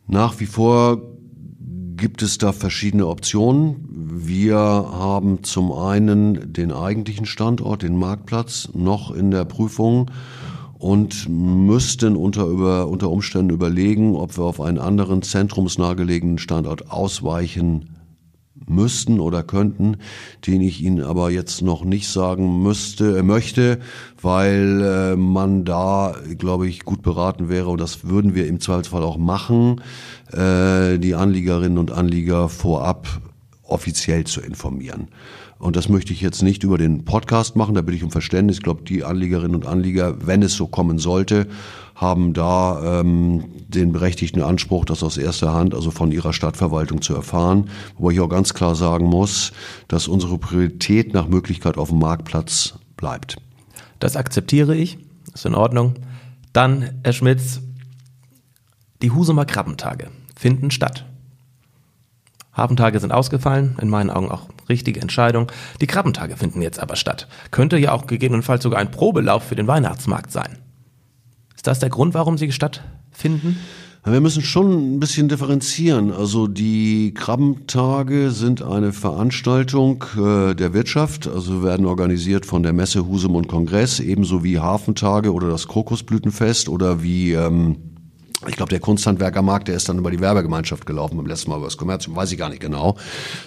Nach 0.06 0.40
wie 0.40 0.46
vor 0.46 1.00
gibt 2.00 2.22
es 2.22 2.38
da 2.38 2.52
verschiedene 2.52 3.06
Optionen. 3.06 3.86
Wir 3.90 4.56
haben 4.56 5.44
zum 5.44 5.70
einen 5.70 6.50
den 6.52 6.72
eigentlichen 6.72 7.26
Standort, 7.26 7.82
den 7.82 7.96
Marktplatz, 7.96 8.70
noch 8.72 9.10
in 9.10 9.30
der 9.30 9.44
Prüfung 9.44 10.10
und 10.78 11.28
müssten 11.28 12.16
unter, 12.16 12.46
über, 12.46 12.88
unter 12.88 13.10
Umständen 13.10 13.50
überlegen, 13.50 14.16
ob 14.16 14.38
wir 14.38 14.44
auf 14.44 14.62
einen 14.62 14.78
anderen 14.78 15.20
zentrumsnahegelegenen 15.20 16.38
Standort 16.38 16.90
ausweichen 16.90 17.90
müssten 18.70 19.20
oder 19.20 19.42
könnten, 19.42 19.98
den 20.46 20.60
ich 20.60 20.82
Ihnen 20.82 21.02
aber 21.02 21.30
jetzt 21.30 21.62
noch 21.62 21.84
nicht 21.84 22.08
sagen 22.08 22.62
müsste, 22.62 23.18
äh, 23.18 23.22
möchte, 23.22 23.80
weil 24.22 24.82
äh, 24.82 25.16
man 25.16 25.64
da, 25.64 26.14
glaube 26.38 26.68
ich, 26.68 26.84
gut 26.84 27.02
beraten 27.02 27.48
wäre 27.48 27.68
und 27.68 27.80
das 27.80 28.04
würden 28.08 28.34
wir 28.34 28.46
im 28.46 28.60
Zweifelsfall 28.60 29.02
auch 29.02 29.18
machen, 29.18 29.82
äh, 30.32 30.98
die 30.98 31.14
Anliegerinnen 31.14 31.78
und 31.78 31.90
Anlieger 31.90 32.48
vorab 32.48 33.08
offiziell 33.64 34.24
zu 34.24 34.40
informieren. 34.40 35.08
Und 35.58 35.76
das 35.76 35.90
möchte 35.90 36.14
ich 36.14 36.22
jetzt 36.22 36.42
nicht 36.42 36.64
über 36.64 36.78
den 36.78 37.04
Podcast 37.04 37.54
machen, 37.54 37.74
da 37.74 37.82
bitte 37.82 37.96
ich 37.96 38.02
um 38.02 38.10
Verständnis. 38.10 38.56
Ich 38.56 38.62
glaube, 38.62 38.82
die 38.82 39.04
Anliegerinnen 39.04 39.54
und 39.54 39.66
Anlieger, 39.66 40.26
wenn 40.26 40.42
es 40.42 40.54
so 40.54 40.66
kommen 40.66 40.98
sollte, 40.98 41.48
haben 42.00 42.32
da 42.32 43.00
ähm, 43.00 43.44
den 43.68 43.92
berechtigten 43.92 44.40
Anspruch, 44.40 44.86
das 44.86 45.02
aus 45.02 45.18
erster 45.18 45.52
Hand, 45.52 45.74
also 45.74 45.90
von 45.90 46.10
ihrer 46.12 46.32
Stadtverwaltung 46.32 47.02
zu 47.02 47.14
erfahren. 47.14 47.68
Wobei 47.98 48.12
ich 48.12 48.20
auch 48.20 48.28
ganz 48.28 48.54
klar 48.54 48.74
sagen 48.74 49.04
muss, 49.04 49.52
dass 49.86 50.08
unsere 50.08 50.38
Priorität 50.38 51.12
nach 51.12 51.28
Möglichkeit 51.28 51.76
auf 51.76 51.90
dem 51.90 51.98
Marktplatz 51.98 52.74
bleibt. 52.96 53.36
Das 53.98 54.16
akzeptiere 54.16 54.74
ich, 54.74 54.98
ist 55.34 55.44
in 55.44 55.54
Ordnung. 55.54 55.94
Dann, 56.54 57.00
Herr 57.04 57.12
Schmitz, 57.12 57.60
die 59.02 59.10
Husumer 59.10 59.44
Krabbentage 59.44 60.08
finden 60.34 60.70
statt. 60.70 61.04
Hafentage 62.52 62.98
sind 62.98 63.12
ausgefallen, 63.12 63.76
in 63.80 63.90
meinen 63.90 64.10
Augen 64.10 64.30
auch 64.30 64.48
richtige 64.70 65.00
Entscheidung. 65.00 65.52
Die 65.82 65.86
Krabbentage 65.86 66.38
finden 66.38 66.62
jetzt 66.62 66.80
aber 66.80 66.96
statt. 66.96 67.28
Könnte 67.50 67.76
ja 67.76 67.92
auch 67.92 68.06
gegebenenfalls 68.06 68.62
sogar 68.62 68.80
ein 68.80 68.90
Probelauf 68.90 69.44
für 69.44 69.54
den 69.54 69.66
Weihnachtsmarkt 69.66 70.32
sein. 70.32 70.58
Ist 71.60 71.66
das 71.66 71.78
der 71.78 71.90
Grund, 71.90 72.14
warum 72.14 72.38
sie 72.38 72.50
stattfinden? 72.52 73.58
Wir 74.02 74.22
müssen 74.22 74.40
schon 74.40 74.94
ein 74.94 74.98
bisschen 74.98 75.28
differenzieren. 75.28 76.10
Also 76.10 76.46
die 76.46 77.12
Krabbentage 77.12 78.30
sind 78.30 78.62
eine 78.62 78.94
Veranstaltung 78.94 80.02
äh, 80.16 80.54
der 80.54 80.72
Wirtschaft, 80.72 81.28
also 81.28 81.62
werden 81.62 81.84
organisiert 81.84 82.46
von 82.46 82.62
der 82.62 82.72
Messe 82.72 83.06
Husum 83.06 83.34
und 83.34 83.46
Kongress, 83.46 84.00
ebenso 84.00 84.42
wie 84.42 84.58
Hafentage 84.58 85.34
oder 85.34 85.50
das 85.50 85.68
Krokusblütenfest 85.68 86.70
oder 86.70 87.02
wie 87.02 87.34
ähm, 87.34 87.76
ich 88.48 88.56
glaube, 88.56 88.70
der 88.70 88.80
Kunsthandwerkermarkt, 88.80 89.68
der 89.68 89.76
ist 89.76 89.88
dann 89.88 89.98
über 89.98 90.10
die 90.10 90.20
Werbegemeinschaft 90.20 90.86
gelaufen 90.86 91.18
beim 91.18 91.26
letzten 91.26 91.50
Mal 91.50 91.58
über 91.58 91.66
das 91.66 91.76
Kommerzium, 91.76 92.16
weiß 92.16 92.32
ich 92.32 92.38
gar 92.38 92.48
nicht 92.48 92.62
genau. 92.62 92.96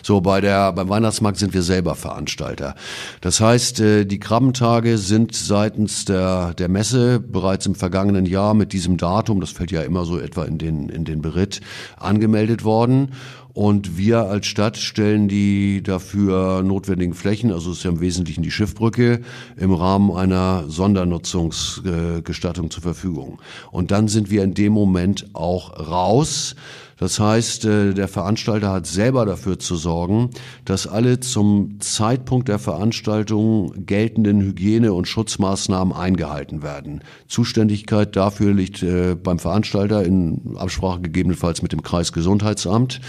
So, 0.04 0.22
bei 0.22 0.40
der, 0.40 0.72
beim 0.72 0.88
Weihnachtsmarkt 0.88 1.40
sind 1.40 1.54
wir 1.54 1.64
selber 1.64 1.96
Veranstalter. 1.96 2.76
Das 3.22 3.40
heißt, 3.40 3.80
äh, 3.80 4.06
die 4.06 4.20
Krabbentage 4.20 5.00
sind 5.00 5.36
seitens 5.36 6.06
der, 6.06 6.54
der 6.54 6.70
Messe 6.70 7.20
bereits 7.20 7.66
im 7.66 7.74
vergangenen 7.74 8.28
Jahr 8.28 8.54
mit 8.54 8.72
diesem 8.72 8.98
Datum, 8.98 9.42
das 9.42 9.50
fällt 9.50 9.72
ja 9.72 9.82
immer 9.82 10.06
so 10.06 10.20
etwa 10.20 10.44
in 10.44 10.60
den, 10.60 10.90
in 10.90 11.06
den 11.06 11.22
Beritt, 11.22 11.62
angemeldet 11.98 12.64
worden. 12.64 13.14
Und 13.54 13.98
wir 13.98 14.26
als 14.26 14.48
Stadt 14.48 14.78
stellen 14.78 15.28
die 15.28 15.84
dafür 15.84 16.64
notwendigen 16.64 17.14
Flächen, 17.14 17.52
also 17.52 17.72
es 17.72 17.78
ist 17.78 17.84
ja 17.84 17.92
im 17.92 18.00
Wesentlichen 18.00 18.42
die 18.42 18.50
Schiffbrücke, 18.50 19.22
im 19.58 19.74
Rahmen 19.74 20.12
einer 20.12 20.64
Sondernutzungsgestattung 20.68 22.72
zur 22.72 22.82
Verfügung. 22.82 23.40
Und 23.72 23.92
dann 23.92 24.08
sind 24.08 24.32
wir 24.32 24.44
in 24.44 24.56
dem 24.56 24.74
Moment 24.74 25.28
auch 25.34 25.88
raus. 25.88 26.56
Das 26.98 27.20
heißt, 27.20 27.66
äh, 27.66 27.94
der 27.94 28.08
Veranstalter 28.08 28.72
hat 28.72 28.88
selber 28.88 29.26
dafür 29.26 29.60
zu 29.60 29.76
sorgen, 29.76 30.30
dass 30.66 30.88
alle 30.88 31.20
zum 31.20 31.80
Zeitpunkt 31.80 32.48
der 32.48 32.60
Veranstaltung 32.60 33.86
geltenden 33.86 34.42
Hygiene- 34.42 34.94
und 34.94 35.08
Schutzmaßnahmen 35.08 35.94
eingehalten 35.94 36.62
werden. 36.62 37.02
Zuständigkeit 37.28 38.16
dafür 38.16 38.54
liegt 38.54 38.84
äh, 38.84 39.16
beim 39.16 39.40
Veranstalter 39.40 40.04
in 40.04 40.56
Absprache 40.58 41.02
gegebenenfalls 41.02 41.62
mit 41.62 41.72
dem 41.72 41.84
Kreisgesundheitsamt. 41.84 43.02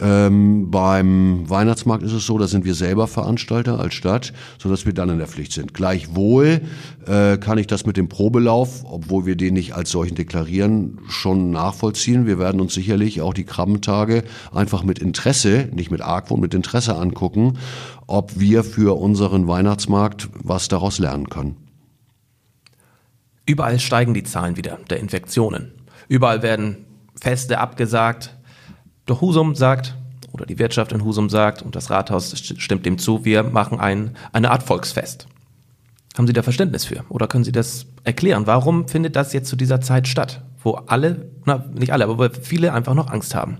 Ähm, 0.00 0.70
beim 0.70 1.48
Weihnachtsmarkt 1.48 2.02
ist 2.02 2.12
es 2.12 2.26
so, 2.26 2.38
da 2.38 2.46
sind 2.46 2.64
wir 2.64 2.74
selber 2.74 3.06
Veranstalter 3.06 3.78
als 3.78 3.94
Stadt, 3.94 4.32
sodass 4.58 4.86
wir 4.86 4.92
dann 4.92 5.10
in 5.10 5.18
der 5.18 5.28
Pflicht 5.28 5.52
sind. 5.52 5.74
Gleichwohl 5.74 6.62
äh, 7.06 7.38
kann 7.38 7.58
ich 7.58 7.66
das 7.66 7.86
mit 7.86 7.96
dem 7.96 8.08
Probelauf, 8.08 8.84
obwohl 8.84 9.26
wir 9.26 9.36
den 9.36 9.54
nicht 9.54 9.74
als 9.74 9.90
solchen 9.90 10.14
deklarieren, 10.14 10.98
schon 11.08 11.50
nachvollziehen. 11.50 12.26
Wir 12.26 12.38
werden 12.38 12.60
uns 12.60 12.74
sicherlich 12.74 13.20
auch 13.20 13.34
die 13.34 13.44
Krabbentage 13.44 14.24
einfach 14.52 14.82
mit 14.82 14.98
Interesse, 14.98 15.68
nicht 15.72 15.90
mit 15.90 16.00
Argwohn, 16.00 16.40
mit 16.40 16.54
Interesse 16.54 16.96
angucken, 16.96 17.58
ob 18.06 18.38
wir 18.38 18.64
für 18.64 18.98
unseren 18.98 19.46
Weihnachtsmarkt 19.46 20.28
was 20.42 20.68
daraus 20.68 20.98
lernen 20.98 21.28
können. 21.28 21.56
Überall 23.46 23.78
steigen 23.78 24.12
die 24.12 24.24
Zahlen 24.24 24.56
wieder 24.56 24.78
der 24.90 24.98
Infektionen. 24.98 25.72
Überall 26.08 26.42
werden 26.42 26.84
Feste 27.20 27.58
abgesagt. 27.58 28.36
Doch 29.06 29.20
Husum 29.20 29.54
sagt, 29.54 29.96
oder 30.32 30.46
die 30.46 30.58
Wirtschaft 30.58 30.92
in 30.92 31.04
Husum 31.04 31.30
sagt, 31.30 31.62
und 31.62 31.76
das 31.76 31.90
Rathaus 31.90 32.36
stimmt 32.36 32.84
dem 32.84 32.98
zu, 32.98 33.24
wir 33.24 33.44
machen 33.44 33.78
ein, 33.78 34.16
eine 34.32 34.50
Art 34.50 34.64
Volksfest. 34.64 35.28
Haben 36.16 36.26
Sie 36.26 36.32
da 36.32 36.42
Verständnis 36.42 36.84
für? 36.84 37.04
Oder 37.08 37.26
können 37.28 37.44
Sie 37.44 37.52
das 37.52 37.86
erklären? 38.04 38.46
Warum 38.46 38.88
findet 38.88 39.16
das 39.16 39.32
jetzt 39.32 39.48
zu 39.48 39.56
dieser 39.56 39.80
Zeit 39.80 40.08
statt? 40.08 40.42
wo 40.66 40.72
alle, 40.72 41.30
na, 41.46 41.64
nicht 41.72 41.92
alle, 41.92 42.06
aber 42.06 42.30
viele 42.30 42.72
einfach 42.74 42.92
noch 42.92 43.08
Angst 43.08 43.34
haben. 43.34 43.56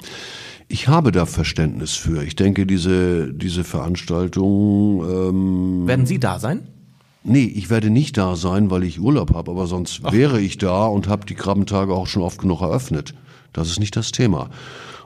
Ich 0.69 0.89
habe 0.89 1.13
da 1.13 1.25
Verständnis 1.25 1.93
für. 1.93 2.25
Ich 2.25 2.35
denke, 2.35 2.67
diese, 2.67 3.33
diese 3.33 3.63
Veranstaltung. 3.63 5.05
Ähm 5.09 5.87
Werden 5.87 6.05
Sie 6.05 6.19
da 6.19 6.41
sein? 6.41 6.67
Nee, 7.23 7.45
ich 7.45 7.71
werde 7.71 7.91
nicht 7.91 8.19
da 8.19 8.35
sein, 8.35 8.71
weil 8.71 8.83
ich 8.83 9.01
Urlaub 9.01 9.33
habe, 9.33 9.53
aber 9.53 9.69
sonst 9.69 10.01
Ach. 10.03 10.13
wäre 10.13 10.41
ich 10.41 10.59
da 10.59 10.87
und 10.87 11.09
habe 11.09 11.27
die 11.27 11.35
Krabbentage 11.37 11.95
auch 11.95 12.09
schon 12.09 12.23
oft 12.23 12.39
genug 12.39 12.61
eröffnet. 12.61 13.15
Das 13.53 13.69
ist 13.69 13.79
nicht 13.79 13.95
das 13.97 14.11
Thema. 14.11 14.51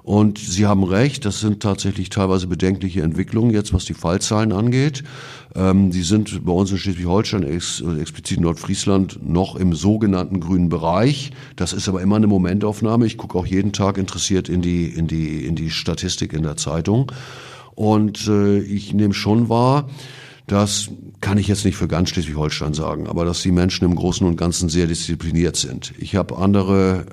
Und 0.03 0.39
Sie 0.39 0.67
haben 0.67 0.83
recht, 0.83 1.25
das 1.25 1.41
sind 1.41 1.63
tatsächlich 1.63 2.09
teilweise 2.09 2.47
bedenkliche 2.47 3.03
Entwicklungen 3.03 3.51
jetzt, 3.51 3.75
was 3.75 3.85
die 3.85 3.95
Fallzahlen 3.95 4.53
angeht. 4.53 5.05
Ähm, 5.55 5.91
die 5.91 6.03
sind 6.03 6.45
bei 6.45 6.53
uns 6.53 6.71
in 6.71 6.79
Schleswig-Holstein, 6.79 7.43
ex 7.43 7.83
explizit 8.01 8.41
Nordfriesland, 8.41 9.21
noch 9.23 9.57
im 9.57 9.75
sogenannten 9.75 10.41
grünen 10.41 10.69
Bereich. 10.69 11.33
Das 11.57 11.73
ist 11.73 11.89
aber 11.89 12.01
immer 12.01 12.17
eine 12.17 12.27
Momentaufnahme. 12.27 13.07
Ich 13.07 13.19
gucke 13.19 13.39
auch 13.39 13.47
jeden 13.47 13.73
Tag 13.73 13.99
interessiert 13.99 14.49
in 14.49 14.63
die, 14.63 14.87
in 14.87 15.07
die, 15.07 15.45
in 15.45 15.55
die 15.55 15.71
Statistik 15.71 16.33
in 16.33 16.43
der 16.43 16.57
Zeitung. 16.57 17.13
Und 17.75 18.27
äh, 18.29 18.59
ich 18.59 18.95
nehme 18.95 19.15
schon 19.15 19.49
wahr, 19.49 19.89
das 20.51 20.91
kann 21.21 21.39
ich 21.39 21.47
jetzt 21.47 21.65
nicht 21.65 21.77
für 21.77 21.87
ganz 21.87 22.09
Schleswig-Holstein 22.09 22.75
sagen, 22.75 23.07
aber 23.07 23.25
dass 23.25 23.43
die 23.43 23.53
Menschen 23.53 23.85
im 23.85 23.95
Großen 23.95 24.27
und 24.27 24.37
Ganzen 24.37 24.69
sehr 24.69 24.87
diszipliniert 24.87 25.55
sind. 25.55 25.93
Ich 25.99 26.17
habe 26.17 26.37
andere 26.39 27.07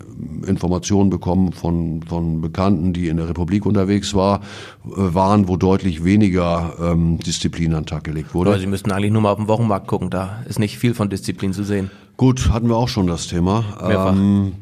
Informationen 0.47 1.09
bekommen 1.09 1.51
von, 1.51 2.01
von 2.01 2.41
Bekannten, 2.41 2.93
die 2.93 3.09
in 3.09 3.17
der 3.17 3.29
Republik 3.29 3.65
unterwegs 3.65 4.15
war, 4.15 4.41
äh, 4.85 4.89
waren, 4.95 5.47
wo 5.47 5.55
deutlich 5.57 6.03
weniger 6.03 6.73
ähm, 6.81 7.19
Disziplin 7.19 7.75
an 7.75 7.83
den 7.83 7.85
Tag 7.87 8.05
gelegt 8.05 8.33
wurde. 8.33 8.49
Aber 8.49 8.59
Sie 8.59 8.65
müssten 8.65 8.91
eigentlich 8.91 9.11
nur 9.11 9.21
mal 9.21 9.31
auf 9.31 9.37
den 9.37 9.47
Wochenmarkt 9.47 9.87
gucken, 9.87 10.09
da 10.09 10.41
ist 10.47 10.57
nicht 10.57 10.79
viel 10.79 10.95
von 10.95 11.09
Disziplin 11.09 11.53
zu 11.53 11.63
sehen. 11.63 11.91
Gut, 12.15 12.49
hatten 12.49 12.69
wir 12.69 12.77
auch 12.77 12.89
schon 12.89 13.05
das 13.05 13.27
Thema. 13.27 13.63
Mehrfach. 13.85 14.15
Ähm, 14.15 14.53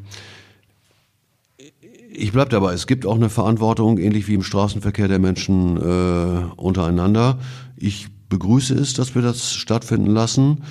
ich 2.12 2.32
bleib 2.32 2.50
dabei, 2.50 2.74
es 2.74 2.88
gibt 2.88 3.06
auch 3.06 3.16
eine 3.16 3.30
Verantwortung, 3.30 3.98
ähnlich 3.98 4.28
wie 4.28 4.34
im 4.34 4.44
Straßenverkehr 4.44 5.08
der 5.08 5.20
Menschen 5.20 5.78
äh, 5.78 6.46
untereinander. 6.56 7.40
Ich 7.78 8.08
begrüße 8.30 8.74
es, 8.76 8.94
dass 8.94 9.16
wir 9.16 9.22
das 9.22 9.54
stattfinden 9.54 10.12
lassen. 10.12 10.64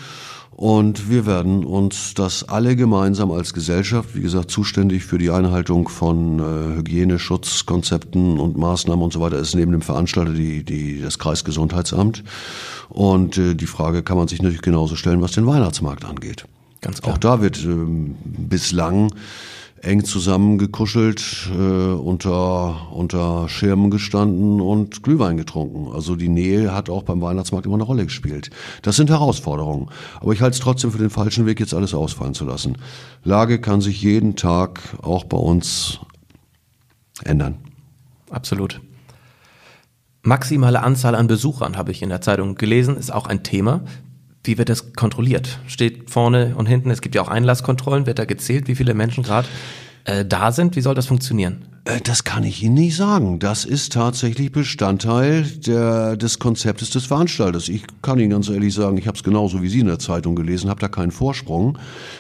Und 0.57 1.11
wir 1.11 1.27
werden 1.27 1.65
uns 1.65 2.15
das 2.15 2.49
alle 2.49 2.77
gemeinsam 2.77 3.33
als 3.33 3.55
Gesellschaft, 3.55 4.15
wie 4.15 4.21
gesagt, 4.21 4.53
zuständig 4.53 5.05
für 5.05 5.19
die 5.19 5.31
Einhaltung 5.31 5.89
von 5.89 6.39
äh, 6.39 6.77
Hygieneschutzkonzepten 6.77 8.39
und 8.39 8.57
Maßnahmen 8.57 9.05
und 9.05 9.13
so 9.13 9.21
weiter 9.21 9.37
ist 9.37 9.57
neben 9.57 9.73
dem 9.73 9.83
Veranstalter 9.83 10.33
die, 10.33 10.63
die, 10.63 11.01
das 11.01 11.19
Kreisgesundheitsamt. 11.19 12.23
Und 12.89 13.37
äh, 13.37 13.55
die 13.55 13.67
Frage 13.67 14.05
kann 14.05 14.17
man 14.17 14.29
sich 14.29 14.43
natürlich 14.43 14.63
genauso 14.63 14.95
stellen, 14.95 15.23
was 15.23 15.33
den 15.33 15.45
Weihnachtsmarkt 15.45 16.05
angeht. 16.05 16.45
Ganz 16.81 17.03
klar. 17.03 17.15
Auch 17.15 17.19
da 17.19 17.41
wird 17.41 17.65
ähm, 17.65 18.15
bislang 18.23 19.13
eng 19.85 20.05
zusammengekuschelt, 20.05 21.51
äh, 21.53 21.93
unter, 21.93 22.93
unter 22.93 23.49
Schirmen 23.49 23.91
gestanden 23.91 24.61
und 24.61 25.03
Glühwein 25.03 25.37
getrunken. 25.37 25.93
Also 25.93 26.17
die 26.17 26.29
Nähe 26.29 26.75
hat 26.75 26.91
auch 26.91 27.03
beim 27.03 27.21
Weihnachtsmarkt 27.21 27.67
immer 27.67 27.77
eine 27.77 27.85
Rolle 27.85 28.05
gespielt. 28.05 28.51
Das 28.83 28.97
sind 28.97 29.11
Herausforderungen. 29.11 29.91
Aber 30.21 30.33
ich 30.33 30.41
halte 30.41 30.55
es 30.55 30.61
trotzdem 30.61 30.91
für 30.91 30.99
den 30.99 31.11
falschen 31.11 31.47
Weg, 31.47 31.61
jetzt 31.61 31.75
alles 31.75 31.95
ausfallen 31.95 32.35
zu 32.35 32.45
lassen. 32.45 32.79
Lage 33.23 33.61
kann 33.61 33.81
sich 33.81 34.03
jeden 34.03 34.37
Tag 34.37 34.81
auch 35.03 35.25
bei 35.25 35.37
uns 35.37 36.01
ändern. 37.23 37.59
Absolut. 38.31 38.81
Maximale 40.23 40.83
Anzahl 40.83 41.15
an 41.15 41.27
Besuchern 41.27 41.77
habe 41.77 41.93
ich 41.93 42.03
in 42.03 42.09
der 42.09 42.23
Zeitung 42.23 42.55
gelesen, 42.55 42.97
ist 42.97 43.13
auch 43.13 43.27
ein 43.27 43.43
Thema. 43.43 43.83
Wie 44.45 44.59
wird 44.59 44.69
das 44.69 44.93
kontrolliert? 44.93 45.59
Steht 45.67 46.11
vorne 46.11 46.55
und 46.57 46.67
hinten, 46.67 46.91
es 46.91 47.01
gibt 47.01 47.15
ja 47.15 47.23
auch 47.23 47.29
Einlasskontrollen, 47.29 48.07
wird 48.07 48.19
da 48.19 48.27
gezählt, 48.27 48.69
wie 48.69 48.75
viele 48.75 48.93
Menschen 48.93 49.25
gerade 49.25 49.49
äh, 50.05 50.25
da 50.25 50.53
sind? 50.53 50.77
Wie 50.77 50.81
soll 50.81 50.95
das 50.95 51.07
funktionieren? 51.07 51.65
Äh, 51.85 52.01
das 52.01 52.25
kann 52.25 52.45
ich 52.45 52.63
Ihnen 52.63 52.75
nicht 52.75 52.97
sagen. 52.97 53.39
Das 53.39 53.65
ist 53.65 53.93
tatsächlich 53.93 54.53
Bestandteil 54.53 55.43
der, 55.43 56.17
des 56.17 56.39
Konzeptes 56.39 56.91
des 56.91 57.07
Veranstalters. 57.07 57.69
Ich 57.69 57.85
kann 58.03 58.19
Ihnen 58.19 58.31
ganz 58.31 58.49
ehrlich 58.49 58.75
sagen, 58.75 58.97
ich 58.97 59.07
habe 59.07 59.17
es 59.17 59.23
genauso 59.23 59.63
wie 59.63 59.69
Sie 59.69 59.81
in 59.81 59.87
der 59.87 59.99
Zeitung 59.99 60.35
gelesen, 60.35 60.71
habe 60.71 60.81
da 60.81 60.89
keinen 60.89 61.11
Vorsprung. 61.11 61.79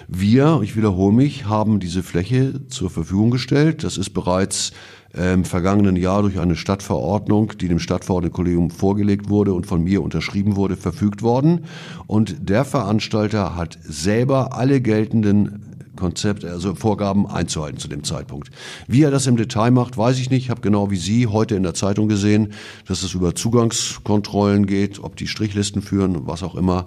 Wir, 0.08 0.60
ich 0.62 0.76
wiederhole 0.76 1.14
mich, 1.14 1.46
haben 1.46 1.80
diese 1.80 2.02
Fläche 2.02 2.66
zur 2.68 2.90
Verfügung 2.90 3.30
gestellt. 3.30 3.84
Das 3.84 3.96
ist 3.96 4.10
bereits 4.10 4.72
im 5.16 5.44
vergangenen 5.44 5.94
Jahr 5.94 6.22
durch 6.22 6.40
eine 6.40 6.56
Stadtverordnung, 6.56 7.52
die 7.60 7.68
dem 7.68 7.78
Stadtverordnetenkollegium 7.78 8.70
vorgelegt 8.70 9.28
wurde 9.28 9.54
und 9.54 9.64
von 9.64 9.84
mir 9.84 10.02
unterschrieben 10.02 10.56
wurde, 10.56 10.76
verfügt 10.76 11.22
worden. 11.22 11.66
Und 12.08 12.48
der 12.48 12.64
Veranstalter 12.64 13.54
hat 13.54 13.78
selber 13.84 14.54
alle 14.54 14.80
geltenden 14.80 15.63
Konzept, 15.96 16.44
also 16.44 16.74
Vorgaben 16.74 17.26
einzuhalten 17.26 17.78
zu 17.78 17.88
dem 17.88 18.04
Zeitpunkt. 18.04 18.50
Wie 18.86 19.02
er 19.02 19.10
das 19.10 19.26
im 19.26 19.36
Detail 19.36 19.70
macht, 19.70 19.96
weiß 19.96 20.18
ich 20.18 20.30
nicht. 20.30 20.44
Ich 20.44 20.50
habe 20.50 20.60
genau 20.60 20.90
wie 20.90 20.96
Sie 20.96 21.26
heute 21.26 21.54
in 21.54 21.62
der 21.62 21.74
Zeitung 21.74 22.08
gesehen, 22.08 22.52
dass 22.86 23.02
es 23.02 23.14
über 23.14 23.34
Zugangskontrollen 23.34 24.66
geht, 24.66 25.02
ob 25.02 25.16
die 25.16 25.26
Strichlisten 25.26 25.82
führen, 25.82 26.26
was 26.26 26.42
auch 26.42 26.54
immer 26.54 26.86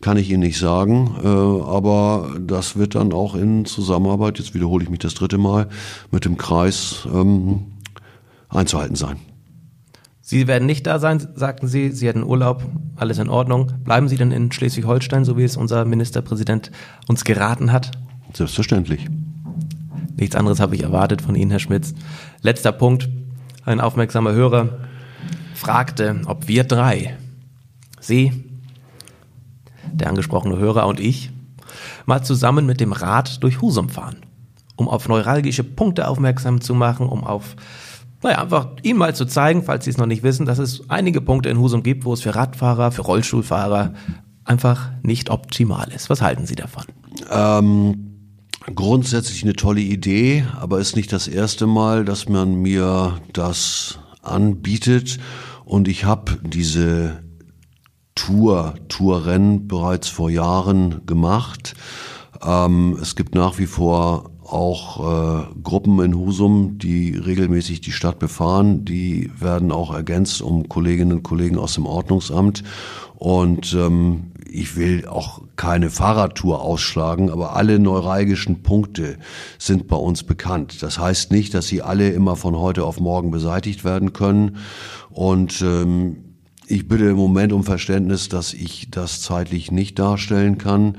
kann 0.00 0.16
ich 0.16 0.30
Ihnen 0.30 0.40
nicht 0.40 0.58
sagen. 0.58 1.16
Äh, 1.22 1.26
aber 1.26 2.34
das 2.40 2.76
wird 2.76 2.94
dann 2.94 3.12
auch 3.12 3.34
in 3.34 3.64
Zusammenarbeit, 3.64 4.38
jetzt 4.38 4.54
wiederhole 4.54 4.84
ich 4.84 4.90
mich 4.90 5.00
das 5.00 5.14
dritte 5.14 5.38
Mal, 5.38 5.68
mit 6.10 6.24
dem 6.24 6.36
Kreis 6.36 7.06
ähm, 7.12 7.66
einzuhalten 8.48 8.96
sein. 8.96 9.16
Sie 10.30 10.46
werden 10.46 10.66
nicht 10.66 10.86
da 10.86 11.00
sein, 11.00 11.26
sagten 11.34 11.66
Sie. 11.66 11.90
Sie 11.90 12.06
hätten 12.06 12.22
Urlaub, 12.22 12.62
alles 12.94 13.18
in 13.18 13.28
Ordnung. 13.28 13.72
Bleiben 13.82 14.06
Sie 14.06 14.16
denn 14.16 14.30
in 14.30 14.52
Schleswig-Holstein, 14.52 15.24
so 15.24 15.36
wie 15.36 15.42
es 15.42 15.56
unser 15.56 15.84
Ministerpräsident 15.84 16.70
uns 17.08 17.24
geraten 17.24 17.72
hat? 17.72 17.90
Selbstverständlich. 18.32 19.08
Nichts 20.16 20.36
anderes 20.36 20.60
habe 20.60 20.74
ich 20.74 20.82
erwartet 20.82 21.22
von 21.22 21.34
Ihnen, 21.34 21.50
Herr 21.50 21.60
Schmitz. 21.60 21.94
Letzter 22.42 22.72
Punkt. 22.72 23.08
Ein 23.64 23.80
aufmerksamer 23.80 24.32
Hörer 24.32 24.78
fragte, 25.54 26.22
ob 26.26 26.48
wir 26.48 26.64
drei, 26.64 27.16
Sie, 28.00 28.32
der 29.92 30.08
angesprochene 30.08 30.56
Hörer 30.56 30.86
und 30.86 31.00
ich 31.00 31.30
mal 32.06 32.22
zusammen 32.22 32.66
mit 32.66 32.80
dem 32.80 32.92
Rad 32.92 33.42
durch 33.42 33.60
Husum 33.60 33.88
fahren. 33.88 34.16
um 34.80 34.88
auf 34.88 35.08
neuralgische 35.08 35.62
Punkte 35.62 36.08
aufmerksam 36.08 36.60
zu 36.60 36.74
machen, 36.74 37.06
um 37.06 37.22
auf 37.22 37.54
naja, 38.22 38.42
einfach 38.42 38.68
Ihnen 38.82 38.98
mal 38.98 39.14
zu 39.14 39.24
zeigen, 39.24 39.62
falls 39.62 39.84
Sie 39.84 39.90
es 39.90 39.96
noch 39.98 40.06
nicht 40.06 40.22
wissen, 40.22 40.44
dass 40.44 40.58
es 40.58 40.82
einige 40.88 41.20
Punkte 41.20 41.48
in 41.48 41.58
Husum 41.58 41.82
gibt, 41.82 42.04
wo 42.04 42.12
es 42.12 42.20
für 42.20 42.34
Radfahrer, 42.34 42.90
für 42.90 43.02
Rollstuhlfahrer 43.02 43.94
einfach 44.44 44.90
nicht 45.02 45.30
optimal 45.30 45.90
ist. 45.92 46.10
Was 46.10 46.20
halten 46.20 46.44
Sie 46.44 46.54
davon? 46.54 46.84
Ähm 47.30 48.09
grundsätzlich 48.74 49.42
eine 49.42 49.54
tolle 49.54 49.80
Idee, 49.80 50.46
aber 50.58 50.78
ist 50.78 50.96
nicht 50.96 51.12
das 51.12 51.28
erste 51.28 51.66
Mal, 51.66 52.04
dass 52.04 52.28
man 52.28 52.54
mir 52.56 53.20
das 53.32 53.98
anbietet. 54.22 55.18
Und 55.64 55.88
ich 55.88 56.04
habe 56.04 56.38
diese 56.42 57.22
Tour, 58.14 58.74
Tourrennen 58.88 59.66
bereits 59.66 60.08
vor 60.08 60.30
Jahren 60.30 61.06
gemacht. 61.06 61.74
Ähm, 62.42 62.98
es 63.00 63.16
gibt 63.16 63.34
nach 63.34 63.58
wie 63.58 63.66
vor 63.66 64.29
auch 64.52 65.44
äh, 65.44 65.46
Gruppen 65.62 66.00
in 66.00 66.14
Husum, 66.14 66.78
die 66.78 67.16
regelmäßig 67.16 67.80
die 67.80 67.92
Stadt 67.92 68.18
befahren. 68.18 68.84
Die 68.84 69.30
werden 69.38 69.72
auch 69.72 69.94
ergänzt 69.94 70.42
um 70.42 70.68
Kolleginnen 70.68 71.12
und 71.12 71.22
Kollegen 71.22 71.58
aus 71.58 71.74
dem 71.74 71.86
Ordnungsamt. 71.86 72.62
Und 73.16 73.74
ähm, 73.74 74.32
ich 74.50 74.76
will 74.76 75.06
auch 75.06 75.42
keine 75.56 75.90
Fahrradtour 75.90 76.62
ausschlagen, 76.62 77.30
aber 77.30 77.54
alle 77.54 77.78
neuralgischen 77.78 78.62
Punkte 78.62 79.18
sind 79.58 79.88
bei 79.88 79.96
uns 79.96 80.22
bekannt. 80.22 80.82
Das 80.82 80.98
heißt 80.98 81.30
nicht, 81.30 81.54
dass 81.54 81.68
sie 81.68 81.82
alle 81.82 82.10
immer 82.10 82.36
von 82.36 82.56
heute 82.56 82.84
auf 82.84 82.98
morgen 82.98 83.30
beseitigt 83.30 83.84
werden 83.84 84.12
können. 84.12 84.56
Und 85.10 85.62
ähm, 85.62 86.16
ich 86.66 86.86
bitte 86.86 87.06
im 87.06 87.16
Moment 87.16 87.52
um 87.52 87.64
Verständnis, 87.64 88.28
dass 88.28 88.54
ich 88.54 88.90
das 88.90 89.20
zeitlich 89.20 89.72
nicht 89.72 89.98
darstellen 89.98 90.56
kann. 90.56 90.98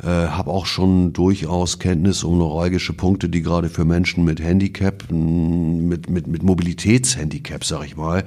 Äh, 0.00 0.28
habe 0.28 0.50
auch 0.52 0.66
schon 0.66 1.12
durchaus 1.12 1.80
Kenntnis 1.80 2.22
um 2.22 2.38
neuralgische 2.38 2.92
Punkte, 2.92 3.28
die 3.28 3.42
gerade 3.42 3.68
für 3.68 3.84
Menschen 3.84 4.24
mit 4.24 4.40
Handicap, 4.40 5.10
mit, 5.10 6.08
mit, 6.08 6.28
mit 6.28 6.42
Mobilitätshandicap, 6.44 7.64
sag 7.64 7.84
ich 7.84 7.96
mal, 7.96 8.24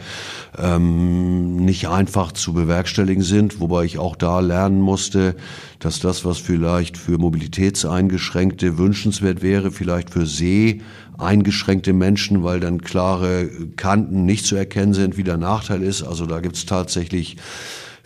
ähm, 0.57 1.55
nicht 1.55 1.88
einfach 1.88 2.34
zu 2.34 2.51
bewerkstelligen 2.51 3.23
sind, 3.23 3.62
wobei 3.62 3.86
ich 3.86 3.99
auch 3.99 4.17
da 4.17 4.41
lernen 4.41 4.81
musste, 4.81 5.38
dass 5.79 6.01
das, 6.01 6.25
was 6.25 6.39
vielleicht 6.39 6.97
für 6.97 7.17
Mobilitätseingeschränkte 7.17 8.77
wünschenswert 8.77 9.41
wäre, 9.41 9.71
vielleicht 9.71 10.10
für 10.10 10.25
See 10.25 10.81
eingeschränkte 11.17 11.93
Menschen, 11.93 12.43
weil 12.43 12.60
dann 12.60 12.81
klare 12.81 13.49
Kanten 13.77 14.25
nicht 14.25 14.45
zu 14.45 14.57
erkennen 14.57 14.93
sind, 14.93 15.15
wie 15.15 15.23
der 15.23 15.38
Nachteil 15.38 15.84
ist. 15.84 16.03
Also 16.03 16.25
da 16.25 16.41
gibt's 16.41 16.65
tatsächlich 16.65 17.38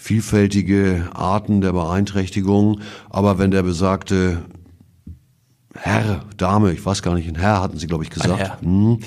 vielfältige 0.05 1.09
Arten 1.15 1.61
der 1.61 1.73
Beeinträchtigung. 1.73 2.81
Aber 3.09 3.39
wenn 3.39 3.49
der 3.49 3.63
besagte 3.63 4.45
Herr, 5.73 6.21
Dame, 6.37 6.71
ich 6.73 6.85
weiß 6.85 7.01
gar 7.01 7.15
nicht, 7.15 7.27
ein 7.27 7.35
Herr 7.35 7.59
hatten 7.59 7.79
Sie, 7.79 7.87
glaube 7.87 8.03
ich, 8.03 8.11
gesagt. 8.11 8.61
Hm, 8.61 8.99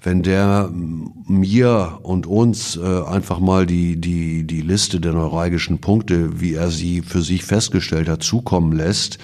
wenn 0.00 0.22
der 0.22 0.70
mir 0.72 1.98
und 2.02 2.26
uns 2.26 2.76
äh, 2.76 3.02
einfach 3.02 3.40
mal 3.40 3.66
die, 3.66 4.00
die, 4.00 4.46
die 4.46 4.60
Liste 4.60 5.00
der 5.00 5.12
neuralgischen 5.12 5.80
Punkte, 5.80 6.40
wie 6.40 6.54
er 6.54 6.70
sie 6.70 7.02
für 7.02 7.20
sich 7.20 7.42
festgestellt 7.44 8.08
hat, 8.08 8.22
zukommen 8.22 8.72
lässt 8.72 9.18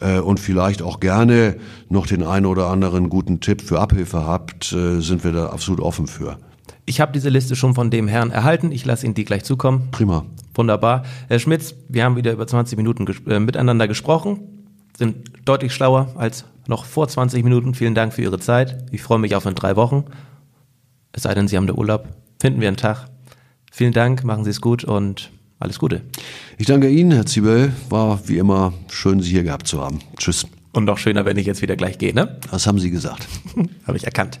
äh, 0.00 0.18
und 0.18 0.40
vielleicht 0.40 0.80
auch 0.80 0.98
gerne 0.98 1.56
noch 1.90 2.06
den 2.06 2.22
einen 2.22 2.46
oder 2.46 2.68
anderen 2.68 3.10
guten 3.10 3.40
Tipp 3.40 3.60
für 3.60 3.80
Abhilfe 3.80 4.24
habt, 4.24 4.72
äh, 4.72 5.00
sind 5.00 5.24
wir 5.24 5.32
da 5.32 5.50
absolut 5.50 5.80
offen 5.80 6.06
für. 6.06 6.38
Ich 6.90 7.00
habe 7.00 7.12
diese 7.12 7.28
Liste 7.28 7.54
schon 7.54 7.76
von 7.76 7.88
dem 7.92 8.08
Herrn 8.08 8.32
erhalten. 8.32 8.72
Ich 8.72 8.84
lasse 8.84 9.06
Ihnen 9.06 9.14
die 9.14 9.24
gleich 9.24 9.44
zukommen. 9.44 9.92
Prima. 9.92 10.24
Wunderbar. 10.54 11.04
Herr 11.28 11.38
Schmitz, 11.38 11.76
wir 11.88 12.02
haben 12.02 12.16
wieder 12.16 12.32
über 12.32 12.48
20 12.48 12.76
Minuten 12.76 13.06
ges 13.06 13.18
äh, 13.28 13.38
miteinander 13.38 13.86
gesprochen, 13.86 14.40
sind 14.98 15.30
deutlich 15.44 15.72
schlauer 15.72 16.12
als 16.16 16.46
noch 16.66 16.84
vor 16.84 17.06
20 17.06 17.44
Minuten. 17.44 17.74
Vielen 17.74 17.94
Dank 17.94 18.12
für 18.12 18.22
Ihre 18.22 18.40
Zeit. 18.40 18.86
Ich 18.90 19.02
freue 19.02 19.20
mich 19.20 19.36
auf 19.36 19.46
in 19.46 19.54
drei 19.54 19.76
Wochen. 19.76 20.06
Es 21.12 21.22
sei 21.22 21.32
denn, 21.32 21.46
Sie 21.46 21.56
haben 21.56 21.68
den 21.68 21.78
Urlaub. 21.78 22.08
Finden 22.40 22.60
wir 22.60 22.66
einen 22.66 22.76
Tag. 22.76 23.06
Vielen 23.70 23.92
Dank, 23.92 24.24
machen 24.24 24.42
Sie 24.42 24.50
es 24.50 24.60
gut 24.60 24.82
und 24.82 25.30
alles 25.60 25.78
Gute. 25.78 26.00
Ich 26.58 26.66
danke 26.66 26.88
Ihnen, 26.88 27.12
Herr 27.12 27.24
Zibel. 27.24 27.72
War 27.88 28.26
wie 28.26 28.38
immer 28.38 28.72
schön, 28.88 29.20
Sie 29.20 29.30
hier 29.30 29.44
gehabt 29.44 29.68
zu 29.68 29.80
haben. 29.80 30.00
Tschüss. 30.18 30.44
Und 30.72 30.86
noch 30.86 30.98
schöner, 30.98 31.24
wenn 31.24 31.36
ich 31.36 31.46
jetzt 31.46 31.62
wieder 31.62 31.76
gleich 31.76 31.98
gehe, 31.98 32.12
ne? 32.12 32.40
Was 32.50 32.66
haben 32.66 32.80
Sie 32.80 32.90
gesagt? 32.90 33.28
Habe 33.86 33.96
ich 33.96 34.02
erkannt. 34.02 34.40